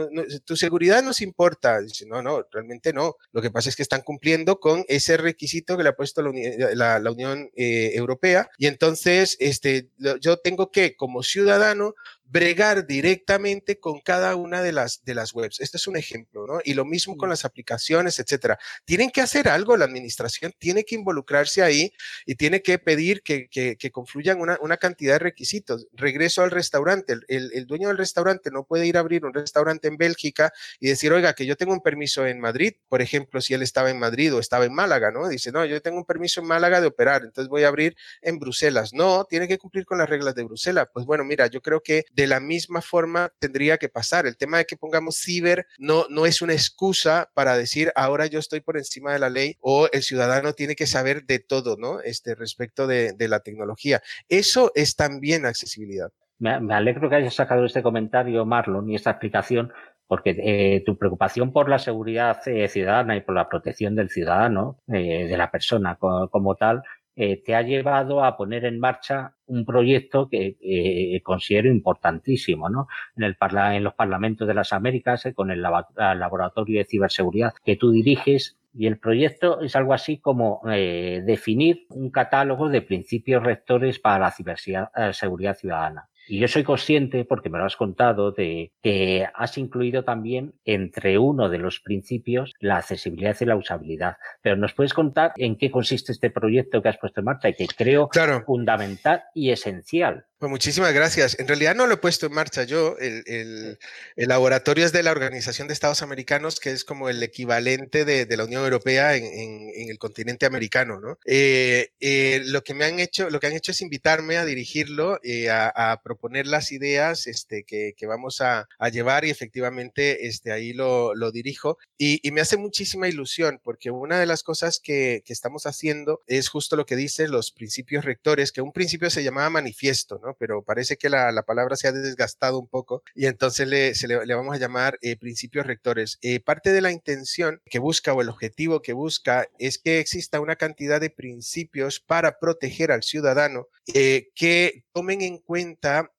[0.45, 1.81] tu seguridad nos importa.
[1.81, 3.15] Dice, no, no, realmente no.
[3.31, 6.99] Lo que pasa es que están cumpliendo con ese requisito que le ha puesto la,
[6.99, 8.20] la, Unión eh, Europea
[8.57, 9.89] y entonces este,
[10.21, 11.95] yo tengo que, como ciudadano,
[12.31, 15.59] bregar directamente con cada una de las, de las webs.
[15.59, 16.59] Este es un ejemplo, ¿no?
[16.63, 18.57] Y lo mismo con las aplicaciones, etcétera.
[18.85, 21.91] Tienen que hacer algo, la administración tiene que involucrarse ahí
[22.25, 25.87] y tiene que pedir que, que, que confluyan una, una, cantidad de requisitos.
[25.91, 27.13] Regreso al restaurante.
[27.27, 30.87] El, el, dueño del restaurante no puede ir a abrir un restaurante en Bélgica y
[30.87, 33.99] decir, oiga, que yo tengo un permiso en Madrid, por ejemplo, si él estaba en
[33.99, 35.27] Madrid o estaba en Málaga, ¿no?
[35.27, 38.39] Dice, no, yo tengo un permiso en Málaga de operar, entonces voy a abrir en
[38.39, 38.93] Bruselas.
[38.93, 40.87] No, tiene que cumplir con las reglas de Bruselas.
[40.93, 44.25] Pues bueno, mira, yo creo que de la misma forma tendría que pasar.
[44.25, 48.39] El tema de que pongamos ciber no, no es una excusa para decir ahora yo
[48.39, 51.99] estoy por encima de la ley o el ciudadano tiene que saber de todo, ¿no?
[52.01, 54.01] Este, respecto de, la tecnología.
[54.29, 56.09] Eso es también accesibilidad.
[56.39, 59.71] Me, alegro que hayas sacado este comentario, Marlon, y esta explicación,
[60.07, 64.79] porque eh, tu preocupación por la seguridad eh, ciudadana y por la protección del ciudadano,
[64.91, 66.81] eh, de la persona como, tal,
[67.23, 72.87] eh, te ha llevado a poner en marcha un proyecto que eh, considero importantísimo, ¿no?
[73.15, 73.37] En, el
[73.75, 78.57] en los parlamentos de las Américas, eh, con el laboratorio de ciberseguridad que tú diriges,
[78.73, 84.31] y el proyecto es algo así como definir un catálogo de principios rectores para la
[84.31, 86.09] ciberseguridad ciudadana.
[86.31, 91.17] Y yo soy consciente, porque me lo has contado, de que has incluido también entre
[91.17, 94.15] uno de los principios la accesibilidad y la usabilidad.
[94.41, 97.53] Pero nos puedes contar en qué consiste este proyecto que has puesto en marcha y
[97.55, 98.09] que creo
[98.45, 101.37] fundamental y esencial pues muchísimas gracias.
[101.37, 102.97] En realidad no lo he puesto en marcha yo.
[102.97, 103.77] El,
[104.15, 108.45] laboratorio es de la Organización de Estados Americanos, que es como el equivalente de, la
[108.45, 110.99] Unión Europea en, el continente americano.
[110.99, 111.19] ¿no?
[111.27, 115.19] Eh, eh, lo que me han hecho, lo que han hecho es invitarme a dirigirlo,
[115.21, 121.13] eh, a, proponer las ideas este, que, vamos a, llevar y efectivamente este, ahí lo,
[121.31, 121.77] dirijo.
[121.99, 126.49] Y, me hace muchísima ilusión porque una de las cosas que, que estamos haciendo es
[126.49, 130.30] justo lo que dice los principios rectores, que un principio se llamaba manifiesto, ¿no?
[130.37, 133.93] Pero parece que la, palabra se ha desgastado un poco y entonces le,
[134.25, 136.17] le, vamos a llamar eh, principios rectores.
[136.21, 140.39] Eh, parte de la intención que busca o el objetivo que busca es que exista
[140.39, 146.11] una cantidad de principios para proteger al ciudadano eh, que tomen en cuenta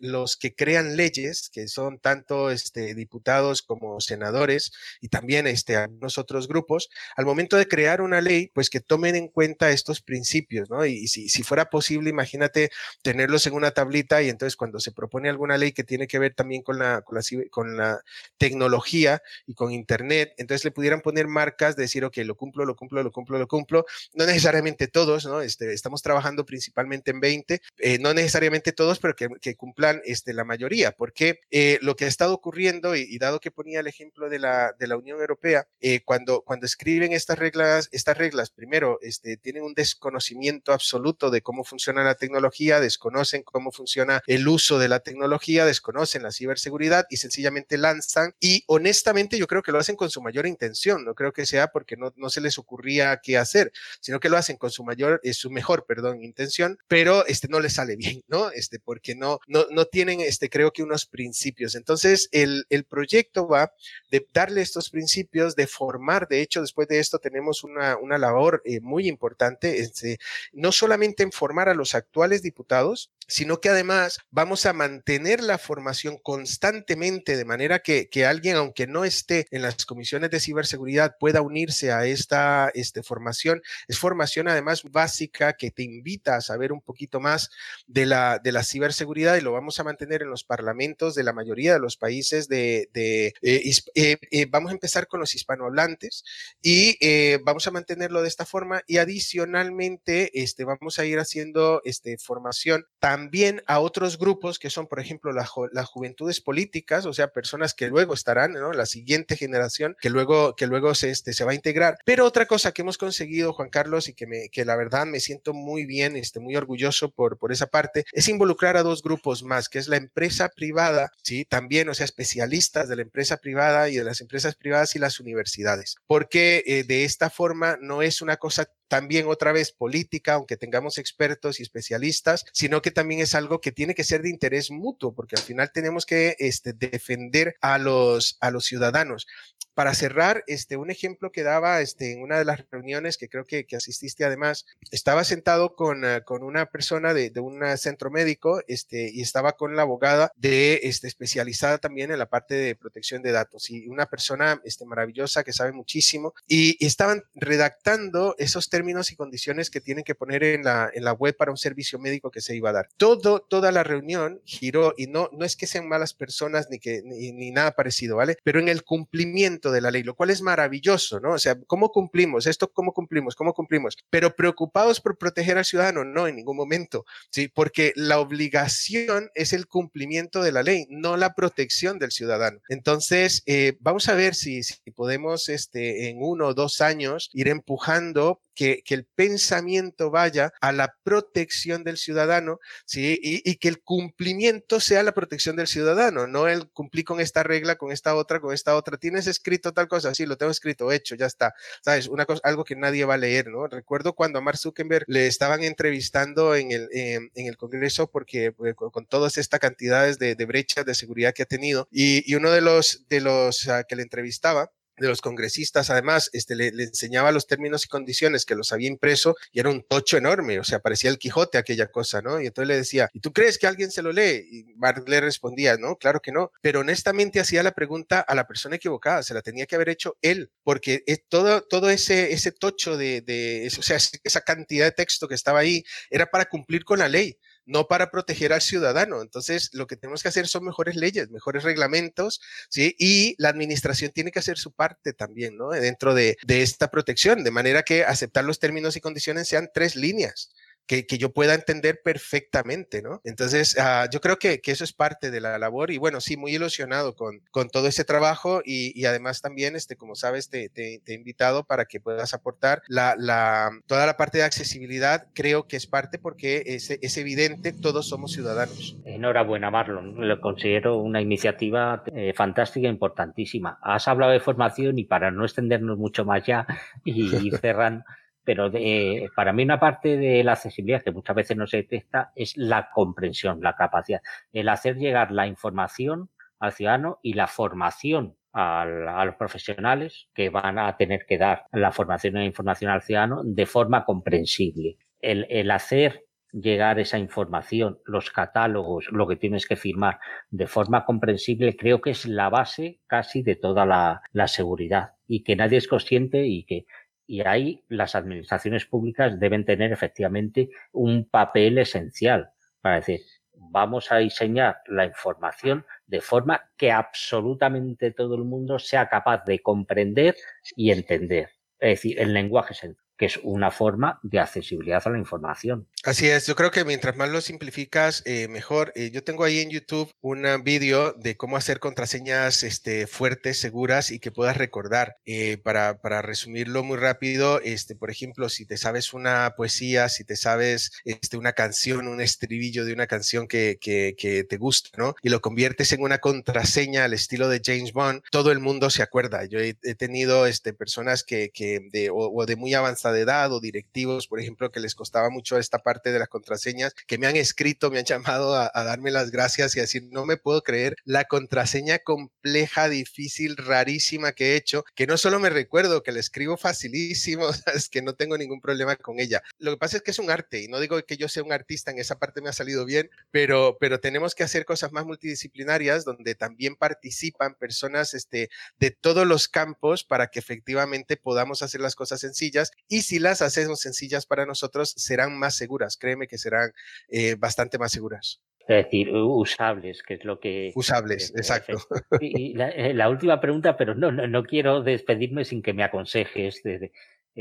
[0.00, 6.18] los que crean leyes, que son tanto este, diputados como senadores y también este, algunos
[6.18, 10.70] otros grupos, al momento de crear una ley, pues que tomen en cuenta estos principios,
[10.70, 10.84] ¿no?
[10.86, 12.70] Y, si, si fuera posible, imagínate
[13.02, 16.34] tenerlos en una tablita y entonces cuando se propone alguna ley que tiene que ver
[16.34, 18.00] también con la, con la,
[18.38, 22.74] tecnología y con Internet, entonces le pudieran poner marcas, de decir, ok, lo cumplo, lo
[22.76, 23.84] cumplo, lo cumplo, lo cumplo.
[24.14, 25.40] No necesariamente todos, ¿no?
[25.40, 30.44] Este, estamos trabajando principalmente en 20, eh, no necesariamente todos, pero que, cumplan este, la
[30.44, 34.38] mayoría, porque eh, lo que ha estado ocurriendo, y, dado que ponía el ejemplo de
[34.38, 39.36] la, de la Unión Europea, eh, cuando, cuando escriben estas reglas, estas reglas, primero, este,
[39.36, 44.88] tienen un desconocimiento absoluto de cómo funciona la tecnología, desconocen cómo funciona el uso de
[44.88, 48.34] la tecnología, desconocen la ciberseguridad y sencillamente lanzan.
[48.40, 51.68] Y honestamente yo creo que lo hacen con su mayor intención, no creo que sea
[51.68, 55.20] porque no, no se les ocurría qué hacer, sino que lo hacen con su mayor,
[55.22, 58.50] eh, su mejor, perdón, intención, pero este no les sale bien, ¿no?
[58.50, 61.74] Este, porque no, no, no tienen, este, creo que unos principios.
[61.74, 63.72] Entonces, el, el proyecto va
[64.10, 68.62] de darle estos principios, de formar, de hecho, después de esto tenemos una, una labor
[68.64, 70.18] eh, muy importante, este,
[70.52, 75.56] no solamente en formar a los actuales diputados, sino que además vamos a mantener la
[75.56, 81.16] formación constantemente de manera que, que, alguien, aunque no esté en las comisiones de ciberseguridad,
[81.18, 83.62] pueda unirse a esta este, formación.
[83.88, 87.48] Es formación además básica que te invita a saber un poquito más
[87.86, 91.32] de la, de la ciberseguridad y lo vamos a mantener en los parlamentos de la
[91.32, 92.90] mayoría de los países de...
[92.92, 96.22] de eh, eh, eh, vamos a empezar con los hispanohablantes
[96.60, 96.98] y
[97.44, 102.84] vamos a mantenerlo de esta forma y adicionalmente este, vamos a ir haciendo este, formación
[102.98, 103.21] también
[103.66, 108.14] a otros grupos que son, por ejemplo, las juventudes políticas, o sea, personas que luego
[108.14, 108.72] estarán, ¿no?
[108.72, 111.98] La siguiente generación que luego, que luego se, este, se va a integrar.
[112.04, 115.20] Pero otra cosa que hemos conseguido, Juan Carlos, y que, me, que la verdad me
[115.20, 119.42] siento muy bien, este, muy orgulloso por, por esa parte, es involucrar a dos grupos
[119.42, 121.44] más, que es la empresa privada, ¿sí?
[121.44, 125.20] También, o sea, especialistas de la empresa privada y de las empresas privadas y las
[125.20, 130.58] universidades, porque eh, de esta forma no es una cosa también otra vez política, aunque
[130.58, 134.70] tengamos expertos y especialistas, sino que también es algo que tiene que ser de interés
[134.70, 139.26] mutuo, porque al final tenemos que este, defender a los, a los ciudadanos.
[139.72, 143.46] Para cerrar, este, un ejemplo que daba este, en una de las reuniones que creo
[143.46, 148.10] que, que asististe además, estaba sentado con, uh, con una persona de, de, un centro
[148.10, 152.76] médico este, y estaba con la abogada de, este, especializada también en la parte de
[152.76, 158.34] protección de datos y una persona este, maravillosa que sabe muchísimo y, y estaban redactando
[158.36, 161.56] esos términos y condiciones que tienen que poner en la, en la web para un
[161.56, 162.88] servicio médico que se iba a dar.
[162.96, 167.02] Todo, toda la reunión giró y no, no es que sean malas personas ni, que,
[167.04, 168.36] ni nada parecido, ¿vale?
[168.42, 171.32] Pero en el cumplimiento de la ley, lo cual es maravilloso, ¿no?
[171.32, 172.46] O sea, ¿cómo cumplimos?
[172.46, 173.34] Esto, ¿cómo cumplimos?
[173.34, 173.96] ¿Cómo cumplimos?
[174.10, 177.48] Pero preocupados por proteger al ciudadano, no, en ningún momento, ¿sí?
[177.48, 182.60] Porque la obligación es el cumplimiento de la ley, no la protección del ciudadano.
[182.68, 187.48] Entonces, eh, vamos a ver si, si podemos, este, en uno o dos años, ir
[187.48, 193.18] empujando que, que, el pensamiento vaya a la protección del ciudadano, ¿sí?
[193.22, 197.76] Y, que el cumplimiento sea la protección del ciudadano, no el cumplir con esta regla,
[197.76, 198.96] con esta otra, con esta otra.
[198.96, 200.14] ¿Tienes escrito tal cosa?
[200.14, 201.54] Sí, lo tengo escrito, hecho, ya está.
[201.82, 202.08] ¿Sabes?
[202.08, 203.66] Una cosa, algo que nadie va a leer, ¿no?
[203.66, 208.74] Recuerdo cuando a Mark Zuckerberg le estaban entrevistando en el, en, el Congreso porque pues,
[208.74, 212.50] con, todas estas cantidades de, de, brechas de seguridad que ha tenido y, y uno
[212.50, 217.32] de los, de los uh, que le entrevistaba, de los congresistas, además, este, le, enseñaba
[217.32, 220.80] los términos y condiciones que los había impreso y era un tocho enorme, o sea,
[220.80, 222.40] parecía el Quijote aquella cosa, ¿no?
[222.40, 224.46] Y entonces le decía, ¿y tú crees que alguien se lo lee?
[224.50, 228.46] Y Mark le respondía, no, claro que no, pero honestamente hacía la pregunta a la
[228.46, 232.96] persona equivocada, se la tenía que haber hecho él, porque todo, todo ese, ese tocho
[232.96, 236.98] de, de, o sea, esa cantidad de texto que estaba ahí era para cumplir con
[236.98, 239.22] la ley no para proteger al ciudadano.
[239.22, 242.94] Entonces, lo que tenemos que hacer son mejores leyes, mejores reglamentos, ¿sí?
[242.98, 245.70] Y la administración tiene que hacer su parte también, ¿no?
[245.70, 249.96] Dentro de, de esta protección, de manera que aceptar los términos y condiciones sean tres
[249.96, 250.50] líneas
[250.86, 253.20] que, que, yo pueda entender perfectamente, ¿no?
[253.24, 256.36] Entonces, uh, yo creo que, que, eso es parte de la labor y bueno, sí,
[256.36, 260.68] muy ilusionado con, con todo ese trabajo y, y, además también, este, como sabes, te,
[260.68, 265.26] te, te, he invitado para que puedas aportar la, la, toda la parte de accesibilidad,
[265.34, 268.96] creo que es parte porque es, es evidente, todos somos ciudadanos.
[269.04, 273.78] Enhorabuena, Marlon, lo considero una iniciativa eh, fantástica importantísima.
[273.82, 276.66] Has hablado de formación y para no extendernos mucho más ya
[277.04, 278.04] y ir cerrando
[278.44, 282.32] pero de, para mí una parte de la accesibilidad que muchas veces no se detecta
[282.34, 284.22] es la comprensión, la capacidad,
[284.52, 290.78] el hacer llegar la información al ciudadano y la formación a los profesionales que van
[290.78, 294.98] a tener que dar la formación e información al ciudadano de forma comprensible.
[295.20, 300.20] El, el hacer llegar esa información, los catálogos, lo que tienes que firmar
[300.50, 305.44] de forma comprensible, creo que es la base casi de toda la, la seguridad y
[305.44, 306.84] que nadie es consciente y que
[307.32, 312.50] y ahí las administraciones públicas deben tener efectivamente un papel esencial
[312.82, 313.20] para decir,
[313.54, 319.60] vamos a diseñar la información de forma que absolutamente todo el mundo sea capaz de
[319.60, 320.36] comprender
[320.76, 321.48] y entender.
[321.78, 325.86] Es decir, el lenguaje sencillo que es una forma de accesibilidad a la información.
[326.02, 328.92] Así es, yo creo que mientras más lo simplificas, eh, mejor.
[328.96, 334.10] Eh, yo tengo ahí en YouTube un vídeo de cómo hacer contraseñas este, fuertes, seguras
[334.10, 335.18] y que puedas recordar.
[335.24, 340.24] Eh, para, para, resumirlo muy rápido, este, por ejemplo, si te sabes una poesía, si
[340.24, 344.90] te sabes este, una canción, un estribillo de una canción que, que, que te gusta,
[344.98, 345.14] ¿no?
[345.22, 349.04] Y lo conviertes en una contraseña al estilo de James Bond, todo el mundo se
[349.04, 349.44] acuerda.
[349.44, 354.26] Yo he, tenido este, personas que, que de, o, de muy avanzada edad o directivos,
[354.26, 357.90] por ejemplo, que les costaba mucho esta parte de las contraseñas, que me han escrito,
[357.90, 360.96] me han llamado a, a darme las gracias y a decir, no me puedo creer
[361.04, 366.20] la contraseña compleja, difícil, rarísima que he hecho, que no solo me recuerdo, que la
[366.20, 369.42] escribo facilísimo, es que no tengo ningún problema con ella.
[369.58, 371.52] Lo que pasa es que es un arte y no digo que yo sea un
[371.52, 375.04] artista, en esa parte me ha salido bien, pero, pero tenemos que hacer cosas más
[375.04, 381.80] multidisciplinarias donde también participan personas este, de todos los campos para que efectivamente podamos hacer
[381.80, 386.38] las cosas sencillas y si las hacemos sencillas para nosotros serán más seguras, créeme que
[386.38, 386.72] serán
[387.08, 388.40] eh, bastante más seguras.
[388.68, 390.70] Es decir, usables, que es lo que...
[390.74, 391.78] Usables, exacto.
[392.20, 396.62] Y eh, la, última pregunta, pero no, no, no, quiero despedirme sin que me aconsejes.
[396.62, 396.92] De,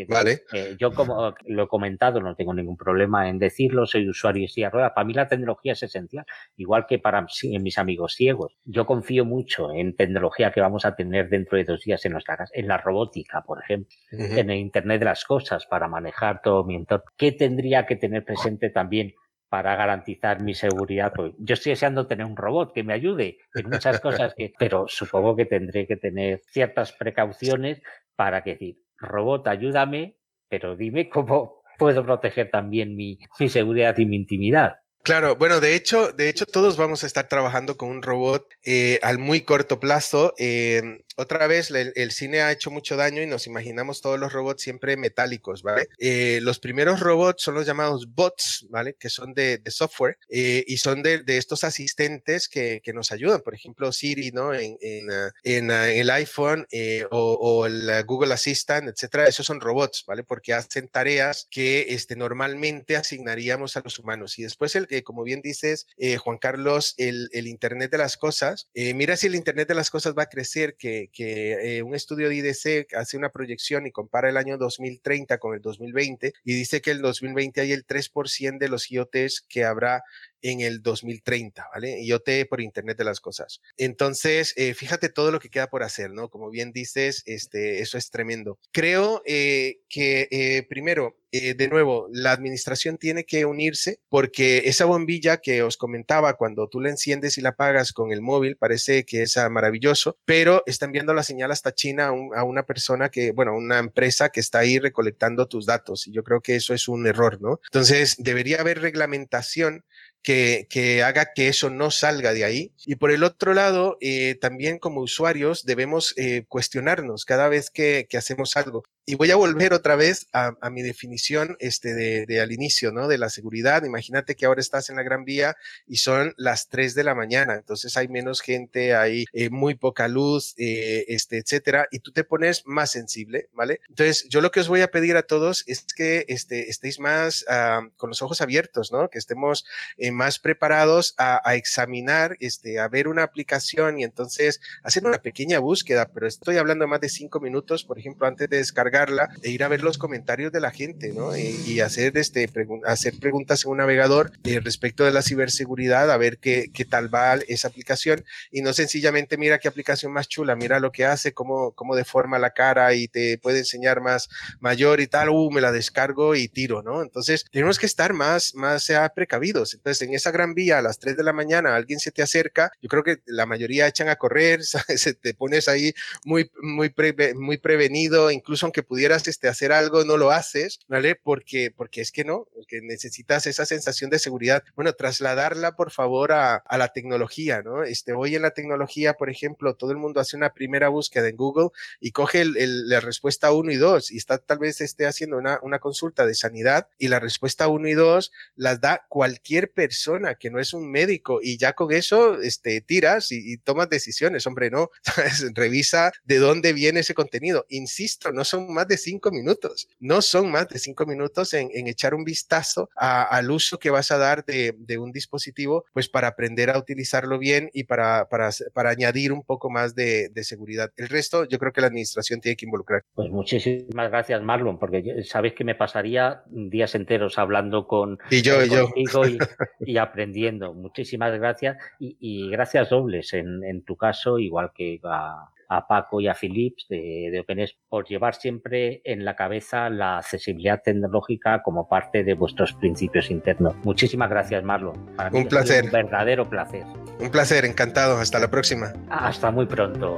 [0.08, 0.44] vale.
[0.54, 4.48] Eh, yo, como lo he comentado, no tengo ningún problema en decirlo, soy usuario de
[4.48, 4.94] silla rueda.
[4.94, 6.26] Para mí la tecnología es esencial,
[6.58, 7.26] igual que para
[7.60, 8.58] mis amigos ciegos.
[8.64, 12.38] Yo confío mucho en tecnología que vamos a tener dentro de dos días en nuestra
[12.38, 16.64] casa, en la robótica, por ejemplo, en el Internet de las Cosas, para manejar todo
[16.64, 17.06] mi entorno.
[17.18, 19.14] ¿Qué tendría que tener presente también
[19.52, 21.12] para garantizar mi seguridad.
[21.14, 24.86] Pues yo estoy deseando tener un robot que me ayude en muchas cosas, que, pero
[24.88, 27.82] supongo que tendré que tener ciertas precauciones
[28.16, 30.18] para que decir, robot, ayúdame,
[30.50, 34.76] pero dime cómo puedo proteger también mi, seguridad y mi intimidad.
[35.04, 39.00] Claro, bueno, de hecho, de hecho todos vamos a estar trabajando con un robot eh,
[39.02, 40.36] al muy corto plazo.
[40.38, 44.64] Eh, otra vez, el, cine ha hecho mucho daño y nos imaginamos todos los robots
[44.64, 45.88] siempre metálicos, ¿vale?
[46.00, 48.96] Eh, los primeros robots son los llamados bots, ¿vale?
[49.00, 53.42] Que son de, software eh, y son de, estos asistentes que, nos ayudan.
[53.42, 54.54] Por ejemplo, Siri, ¿no?
[54.54, 54.78] En,
[55.12, 55.32] ah,
[55.70, 59.28] ah, el iPhone eh, o, el Google Assistant, etcétera.
[59.28, 60.24] Esos son robots, ¿vale?
[60.24, 64.38] Porque hacen tareas que este, normalmente asignaríamos a los humanos.
[64.40, 65.88] Y después, el que, como bien dices,
[66.20, 68.68] Juan Carlos, el, el Internet de las cosas.
[68.74, 72.30] mira si el Internet de las cosas va a crecer, que que eh, un estudio
[72.30, 76.82] de IDC hace una proyección y compara el año 2030 con el 2020 y dice
[76.82, 80.04] que el 2020 hay el 3% de los IoTs que habrá
[80.42, 82.02] en el 2030, ¿vale?
[82.02, 83.62] IoT por Internet de las Cosas.
[83.78, 86.30] Entonces, eh, fíjate todo lo que queda por hacer, ¿no?
[86.30, 88.60] Como bien dices, este, eso es tremendo.
[88.72, 95.38] Creo eh, que, eh, primero, de nuevo, la administración tiene que unirse porque esa bombilla
[95.38, 99.22] que os comentaba, cuando tú la enciendes y la apagas con el móvil, parece que
[99.22, 103.56] es maravilloso, pero está enviando la señal hasta China a, a una persona que, bueno,
[103.56, 106.06] una empresa que está ahí recolectando tus datos.
[106.06, 107.62] Y yo creo que eso es un error, ¿no?
[107.64, 109.86] Entonces, debería haber reglamentación
[110.22, 112.74] que, haga que eso no salga de ahí.
[112.86, 118.08] Y por el otro lado, eh, también como usuarios debemos eh, cuestionarnos cada vez que,
[118.18, 118.84] hacemos algo.
[119.06, 122.92] Y voy a volver otra vez a, a mi definición este, de, de, al inicio,
[122.92, 123.08] ¿no?
[123.08, 123.84] De la seguridad.
[123.84, 125.56] Imagínate que ahora estás en la Gran Vía
[125.88, 130.08] y son las 3 de la mañana, entonces hay menos gente, hay eh, muy poca
[130.08, 133.82] luz, eh, este, etcétera, y tú te pones más sensible, ¿vale?
[133.90, 137.44] Entonces, yo lo que os voy a pedir a todos es que este, estéis más
[137.50, 139.10] uh, con los ojos abiertos, ¿no?
[139.10, 139.66] Que estemos
[139.98, 145.22] eh, más preparados a, a, examinar, este, a ver una aplicación y entonces hacer una
[145.22, 149.01] pequeña búsqueda, pero estoy hablando más de cinco minutos, por ejemplo, antes de descargar
[149.44, 151.36] e ir a ver los comentarios de la gente, ¿no?
[151.38, 152.50] Y, hacer, este,
[152.86, 157.14] hacer preguntas en un navegador eh, respecto de la ciberseguridad, a ver qué, qué tal
[157.14, 161.34] va esa aplicación y no sencillamente mira qué aplicación más chula, mira lo que hace,
[161.34, 164.30] cómo, cómo deforma la cara y te puede enseñar más
[164.60, 167.02] mayor y tal, uh, me la descargo y tiro, ¿no?
[167.02, 169.74] Entonces, tenemos que estar más, más precavidos.
[169.74, 172.72] Entonces, en esa gran vía a las 3 de la mañana alguien se te acerca,
[172.82, 175.18] yo creo que la mayoría echan a correr, ¿sabes?
[175.22, 175.94] te pones ahí
[176.26, 176.94] muy, muy,
[177.36, 181.16] muy prevenido, incluso aunque pudieras este, hacer algo, no lo haces, ¿vale?
[181.16, 184.64] Porque, porque es que no, porque necesitas esa sensación de seguridad.
[184.76, 187.84] Bueno, trasladarla, por favor, a, a la tecnología, ¿no?
[187.84, 191.38] Este, hoy en la tecnología, por ejemplo, todo el mundo hace una primera búsqueda en
[191.38, 191.70] Google
[192.00, 195.38] y coge el, el, la respuesta 1 y 2 y está tal vez esté haciendo
[195.38, 200.36] una, una consulta de sanidad y la respuesta 1 y 2 las da cualquier persona
[200.36, 204.46] que no es un médico y ya con eso este, tiras y, y tomas decisiones,
[204.48, 204.90] hombre, no,
[205.54, 207.66] revisa de dónde viene ese contenido.
[207.70, 209.88] Insisto, no son son más de cinco minutos.
[210.00, 214.18] No son más de cinco minutos en, echar un vistazo al uso que vas a
[214.18, 219.32] dar de, un dispositivo, pues para aprender a utilizarlo bien y para, para, para añadir
[219.32, 220.92] un poco más de, seguridad.
[220.98, 223.04] El resto, yo creo que la administración tiene que involucrar.
[223.14, 228.64] Pues muchísimas gracias, Marlon, porque sabes que me pasaría días enteros hablando con y yo,
[228.64, 228.90] y, yo.
[229.80, 230.74] y, aprendiendo.
[230.74, 236.28] Muchísimas gracias y, gracias dobles en, en tu caso, igual que a a Paco y
[236.28, 241.88] a Philips de, de OpenES por llevar siempre en la cabeza la accesibilidad tecnológica como
[241.88, 243.74] parte de vuestros principios internos.
[243.84, 245.10] Muchísimas gracias, Marlon.
[245.32, 245.86] un placer.
[245.86, 246.84] Un verdadero placer.
[247.20, 248.18] Un placer, encantado.
[248.18, 248.92] Hasta la próxima.
[249.10, 250.18] Hasta muy pronto.